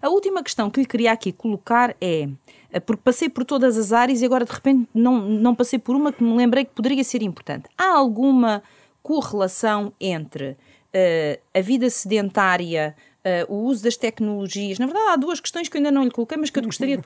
A 0.01 0.09
última 0.09 0.41
questão 0.43 0.71
que 0.71 0.79
lhe 0.79 0.87
queria 0.87 1.11
aqui 1.11 1.31
colocar 1.31 1.95
é, 2.01 2.27
eh, 2.71 2.79
porque 2.79 3.01
passei 3.03 3.29
por 3.29 3.45
todas 3.45 3.77
as 3.77 3.93
áreas 3.93 4.21
e 4.21 4.25
agora 4.25 4.43
de 4.43 4.51
repente 4.51 4.89
não, 4.91 5.21
não 5.21 5.53
passei 5.53 5.77
por 5.77 5.95
uma 5.95 6.11
que 6.11 6.23
me 6.23 6.35
lembrei 6.35 6.65
que 6.65 6.73
poderia 6.73 7.03
ser 7.03 7.21
importante. 7.21 7.69
Há 7.77 7.95
alguma 7.95 8.63
correlação 9.03 9.93
entre 9.99 10.49
uh, 10.49 11.41
a 11.53 11.61
vida 11.61 11.89
sedentária 11.91 12.95
uh, 13.25 13.53
o 13.53 13.63
uso 13.63 13.83
das 13.83 13.97
tecnologias. 13.97 14.77
Na 14.77 14.85
verdade, 14.85 15.09
há 15.09 15.15
duas 15.15 15.39
questões 15.39 15.67
que 15.67 15.75
eu 15.75 15.79
ainda 15.79 15.91
não 15.91 16.03
lhe 16.03 16.11
coloquei, 16.11 16.37
mas 16.37 16.49
que 16.49 16.59
eu 16.59 16.63
gostaria 16.63 16.97
de. 16.97 17.03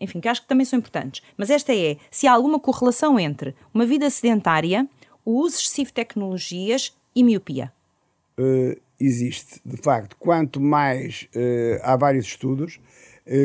Enfim, 0.00 0.20
que 0.20 0.28
acho 0.28 0.42
que 0.42 0.48
também 0.48 0.64
são 0.64 0.78
importantes. 0.78 1.22
Mas 1.36 1.50
esta 1.50 1.74
é: 1.74 1.96
se 2.10 2.26
há 2.26 2.32
alguma 2.32 2.60
correlação 2.60 3.18
entre 3.18 3.54
uma 3.72 3.86
vida 3.86 4.08
sedentária, 4.10 4.86
o 5.24 5.40
uso 5.40 5.56
excessivo 5.56 5.88
de 5.88 5.94
tecnologias 5.94 6.94
e 7.16 7.24
miopia? 7.24 7.72
Uh, 8.38 8.78
existe, 9.00 9.60
de 9.64 9.76
facto. 9.78 10.16
Quanto 10.18 10.60
mais. 10.60 11.28
Uh, 11.34 11.80
há 11.82 11.96
vários 11.96 12.26
estudos 12.26 12.78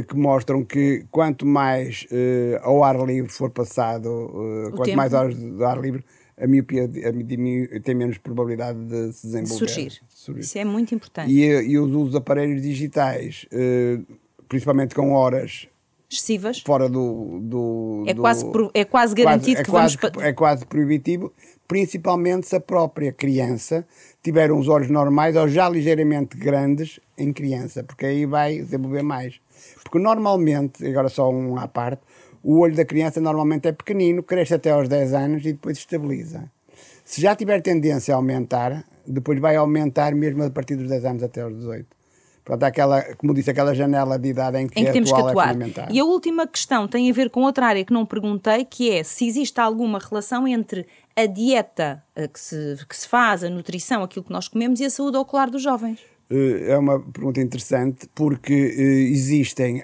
que 0.10 0.14
mostram 0.14 0.62
que 0.62 1.06
quanto 1.10 1.46
mais 1.46 2.06
ao 2.64 2.84
ar 2.84 2.98
livre 3.08 3.32
for 3.32 3.50
passado, 3.50 4.30
quanto 4.72 4.84
tempo. 4.84 4.98
mais 4.98 5.14
horas 5.14 5.34
de 5.34 5.64
ar 5.64 5.80
livre, 5.80 6.04
a 6.40 6.48
miopia 6.48 6.90
tem 7.84 7.96
menos 7.96 8.18
probabilidade 8.18 8.80
de 8.80 9.14
se 9.14 9.28
desenvolver. 9.28 9.68
Surgir. 9.68 10.02
surgir. 10.08 10.42
Isso 10.42 10.58
é 10.58 10.66
muito 10.66 10.96
importante. 10.96 11.32
E, 11.32 11.44
e 11.44 11.78
os 11.78 11.92
usos 11.92 12.12
de 12.12 12.18
aparelhos 12.18 12.62
digitais, 12.62 13.46
eh, 13.52 14.00
principalmente 14.48 14.96
com 14.96 15.12
horas 15.12 15.68
excessivas 16.10 16.60
fora 16.62 16.90
do, 16.90 17.40
do, 17.42 18.04
é, 18.08 18.14
do, 18.14 18.22
quase, 18.22 18.46
é 18.74 18.84
quase 18.84 19.14
garantido 19.14 19.58
quase, 19.58 19.62
é 19.62 19.64
que 19.64 19.72
quase, 19.72 19.98
vamos 20.02 20.24
é 20.24 20.34
quase 20.34 20.66
proibitivo 20.66 21.32
principalmente 21.68 22.48
se 22.48 22.56
a 22.56 22.60
própria 22.60 23.14
criança 23.14 23.88
tiver 24.24 24.52
uns 24.52 24.68
olhos 24.68 24.90
normais 24.90 25.36
ou 25.36 25.48
já 25.48 25.70
ligeiramente 25.70 26.36
grandes 26.36 27.00
em 27.16 27.32
criança 27.32 27.84
porque 27.84 28.08
aí 28.08 28.26
vai 28.26 28.58
desenvolver 28.58 29.04
mais 29.04 29.40
porque 29.84 30.00
normalmente 30.00 30.86
agora 30.86 31.10
só 31.10 31.30
um 31.30 31.58
à 31.58 31.68
parte 31.68 32.02
o 32.44 32.60
olho 32.60 32.76
da 32.76 32.86
criança 32.86 33.20
normalmente 33.20 33.68
é 33.68 33.72
pequenino, 33.72 34.24
cresce 34.24 34.54
até 34.54 34.72
aos 34.72 34.88
10 34.88 35.14
anos 35.14 35.46
e 35.46 35.54
depois 35.54 35.78
estabiliza. 35.78 36.50
Se 37.04 37.22
já 37.22 37.36
tiver 37.36 37.62
tendência 37.62 38.14
a 38.14 38.18
aumentar, 38.18 38.86
depois 39.06 39.40
vai 39.40 39.56
aumentar 39.56 40.14
mesmo 40.14 40.44
a 40.44 40.50
partir 40.50 40.76
dos 40.76 40.88
10 40.88 41.06
anos 41.06 41.24
até 41.24 41.42
aos 41.42 41.54
18. 41.56 42.00
Portanto, 42.46 42.64
aquela, 42.64 43.02
como 43.16 43.34
disse, 43.34 43.52
aquela 43.52 43.76
janela 43.76 44.18
de 44.18 44.30
idade 44.30 44.58
em 44.58 44.68
que, 44.68 44.80
em 44.80 44.86
que 44.86 44.92
temos 44.92 45.12
que 45.12 45.20
é 45.20 45.24
atuar. 45.24 45.56
É 45.62 45.88
e 45.92 46.00
a 46.00 46.04
última 46.04 46.48
questão 46.48 46.88
tem 46.88 47.10
a 47.10 47.14
ver 47.14 47.30
com 47.30 47.42
outra 47.42 47.68
área 47.68 47.86
que 47.86 47.94
não 47.94 48.06
perguntei, 48.06 48.66
que 48.66 48.90
é 48.90 49.04
se 49.04 49.28
existe 49.28 49.60
alguma 49.60 50.00
relação 50.00 50.48
entre 50.48 50.88
a 51.16 51.26
dieta 51.28 52.04
eh, 52.16 52.28
que 52.28 52.40
se, 52.40 52.78
que 52.88 52.98
se 52.98 53.08
faz, 53.08 53.44
a 53.44 53.50
nutrição, 53.50 54.02
aquilo 54.02 54.26
que 54.26 54.32
nós 54.32 54.48
comemos 54.48 54.80
e 54.80 54.86
a 54.86 54.90
saúde 54.90 55.18
ocular 55.18 55.50
dos 55.50 55.62
jovens. 55.62 56.00
É 56.32 56.78
uma 56.78 57.00
pergunta 57.00 57.42
interessante 57.42 58.08
porque 58.14 58.54
existem 58.54 59.84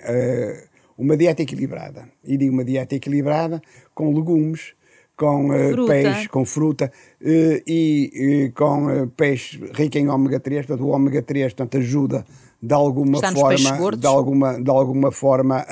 uma 0.97 1.17
dieta 1.17 1.41
equilibrada. 1.41 2.08
E 2.23 2.38
digo 2.38 2.53
uma 2.53 2.63
dieta 2.63 2.95
equilibrada 2.95 3.62
com 3.93 4.13
legumes, 4.13 4.73
com 5.15 5.49
uh, 5.49 5.88
peixe, 5.88 6.27
com 6.27 6.45
fruta 6.45 6.91
uh, 7.21 7.62
e 7.65 8.49
uh, 8.49 8.53
com 8.53 9.08
peixe 9.15 9.60
rico 9.73 9.97
em 9.97 10.10
ômega 10.10 10.39
3, 10.39 10.65
portanto 10.65 10.86
o 10.86 10.89
ômega 10.89 11.21
3 11.21 11.53
portanto, 11.53 11.77
ajuda 11.77 12.25
de 12.62 12.73
alguma 12.73 13.19
forma, 13.19 13.97
de 13.97 14.08
alguma, 14.08 14.62
de 14.62 14.69
alguma 14.69 15.12
forma 15.12 15.65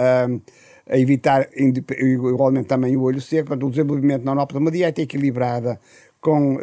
a 0.85 0.97
evitar 0.97 1.49
igualmente 1.55 2.67
também 2.67 2.95
o 2.95 3.01
olho 3.01 3.21
seco, 3.21 3.47
portanto, 3.47 3.67
o 3.67 3.69
desenvolvimento 3.69 4.23
normal, 4.23 4.45
portanto, 4.45 4.61
uma 4.61 4.71
dieta 4.71 5.01
equilibrada 5.01 5.79
com 6.23 6.55
uh, 6.55 6.59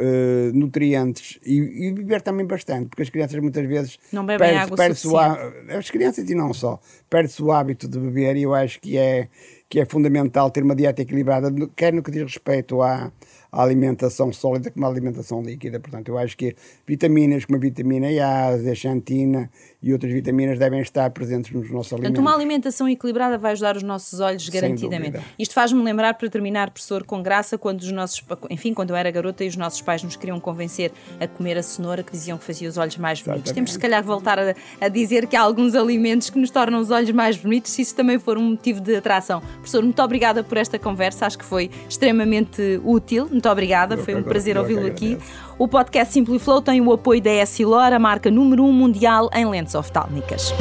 nutrientes 0.55 1.38
e, 1.44 1.88
e, 1.88 1.92
beber 1.92 2.23
também 2.23 2.46
bastante, 2.46 2.88
porque 2.88 3.03
as 3.03 3.11
crianças 3.11 3.38
muitas 3.40 3.66
vezes 3.66 3.99
não 4.11 4.25
bebem 4.25 4.49
perde, 4.49 4.64
água 4.64 4.77
perde 4.77 4.99
suficiente. 4.99 5.70
as 5.77 5.90
crianças 5.90 6.31
e 6.31 6.35
não 6.35 6.55
só, 6.55 6.81
perde-se 7.11 7.42
o 7.42 7.53
hábito 7.53 7.87
de 7.87 7.99
beber 7.99 8.37
e 8.37 8.42
eu 8.44 8.55
acho 8.55 8.81
que 8.81 8.96
é, 8.96 9.29
que 9.71 9.79
é 9.79 9.87
fundamental 9.87 10.51
ter 10.51 10.65
uma 10.65 10.75
dieta 10.75 11.01
equilibrada, 11.01 11.49
quer 11.77 11.93
no 11.93 12.03
que 12.03 12.11
diz 12.11 12.25
respeito 12.25 12.83
à, 12.83 13.13
a 13.53 13.63
alimentação 13.63 14.33
sólida 14.33 14.71
como 14.71 14.87
a 14.87 14.89
alimentação 14.89 15.43
líquida. 15.43 15.81
Portanto, 15.81 16.09
eu 16.09 16.19
acho 16.19 16.37
que 16.37 16.55
vitaminas 16.87 17.45
como 17.45 17.57
a 17.57 17.61
vitamina 17.61 18.07
A, 18.23 18.49
a 18.49 18.59
zeaxantina 18.59 19.51
e 19.83 19.93
outras 19.93 20.13
vitaminas 20.13 20.59
devem 20.59 20.81
estar 20.81 21.11
presentes 21.11 21.53
nos 21.53 21.71
nossos 21.71 21.93
alimentos. 21.93 22.17
Portanto, 22.17 22.21
uma 22.21 22.35
alimentação 22.35 22.89
equilibrada 22.89 23.39
vai 23.39 23.53
ajudar 23.53 23.77
os 23.77 23.83
nossos 23.83 24.21
olhos 24.21 24.49
garantidamente. 24.49 25.19
Isto 25.39 25.55
faz-me 25.55 25.83
lembrar, 25.83 26.15
para 26.15 26.29
terminar, 26.29 26.71
professor, 26.71 27.05
com 27.05 27.23
graça, 27.23 27.57
quando 27.57 27.81
os 27.81 27.91
nossos, 27.91 28.23
enfim, 28.51 28.75
quando 28.75 28.91
eu 28.91 28.97
era 28.97 29.11
garota 29.11 29.45
e 29.45 29.49
os 29.49 29.57
nossos 29.57 29.81
pais 29.81 30.03
nos 30.03 30.17
queriam 30.17 30.39
convencer 30.39 30.93
a 31.19 31.27
comer 31.27 31.57
a 31.57 31.63
cenoura, 31.63 32.03
que 32.03 32.13
diziam 32.13 32.39
que 32.39 32.45
fazia 32.45 32.69
os 32.69 32.77
olhos 32.77 32.97
mais 32.97 33.21
bonitos. 33.23 33.51
Exatamente. 33.51 33.55
Temos, 33.55 33.73
se 33.73 33.79
calhar, 33.79 34.03
voltar 34.03 34.39
a, 34.39 34.55
a, 34.81 34.89
dizer 34.89 35.27
que 35.27 35.35
há 35.35 35.41
alguns 35.41 35.75
alimentos 35.75 36.31
que 36.31 36.39
nos 36.39 36.51
tornam 36.51 36.81
os 36.81 36.91
olhos 36.91 37.11
mais 37.11 37.37
bonitos, 37.37 37.73
se 37.73 37.83
isso 37.83 37.95
também 37.95 38.19
for 38.19 38.37
um 38.37 38.51
motivo 38.51 38.81
de 38.81 38.97
atração. 38.97 39.43
Professor, 39.61 39.83
muito 39.83 40.03
obrigada 40.03 40.42
por 40.42 40.59
esta 40.59 40.79
conversa, 40.79 41.27
acho 41.27 41.38
que 41.38 41.44
foi 41.44 41.70
extremamente 41.88 42.81
útil. 42.85 43.29
Muito 43.31 43.49
obrigada, 43.49 43.94
eu 43.94 44.05
foi 44.05 44.14
um 44.14 44.23
prazer 44.23 44.57
ouvi-lo 44.57 44.87
aqui. 44.87 45.18
O 45.59 45.68
podcast 45.68 46.12
Simply 46.12 46.38
Flow 46.38 46.62
tem 46.62 46.81
o 46.81 46.92
apoio 46.92 47.20
da 47.20 47.31
Essilor, 47.31 47.92
a 47.92 47.99
marca 47.99 48.31
número 48.31 48.64
1 48.64 48.68
um 48.68 48.73
mundial 48.73 49.31
em 49.35 49.46
lentes 49.46 49.75
oftálmicas. 49.75 50.53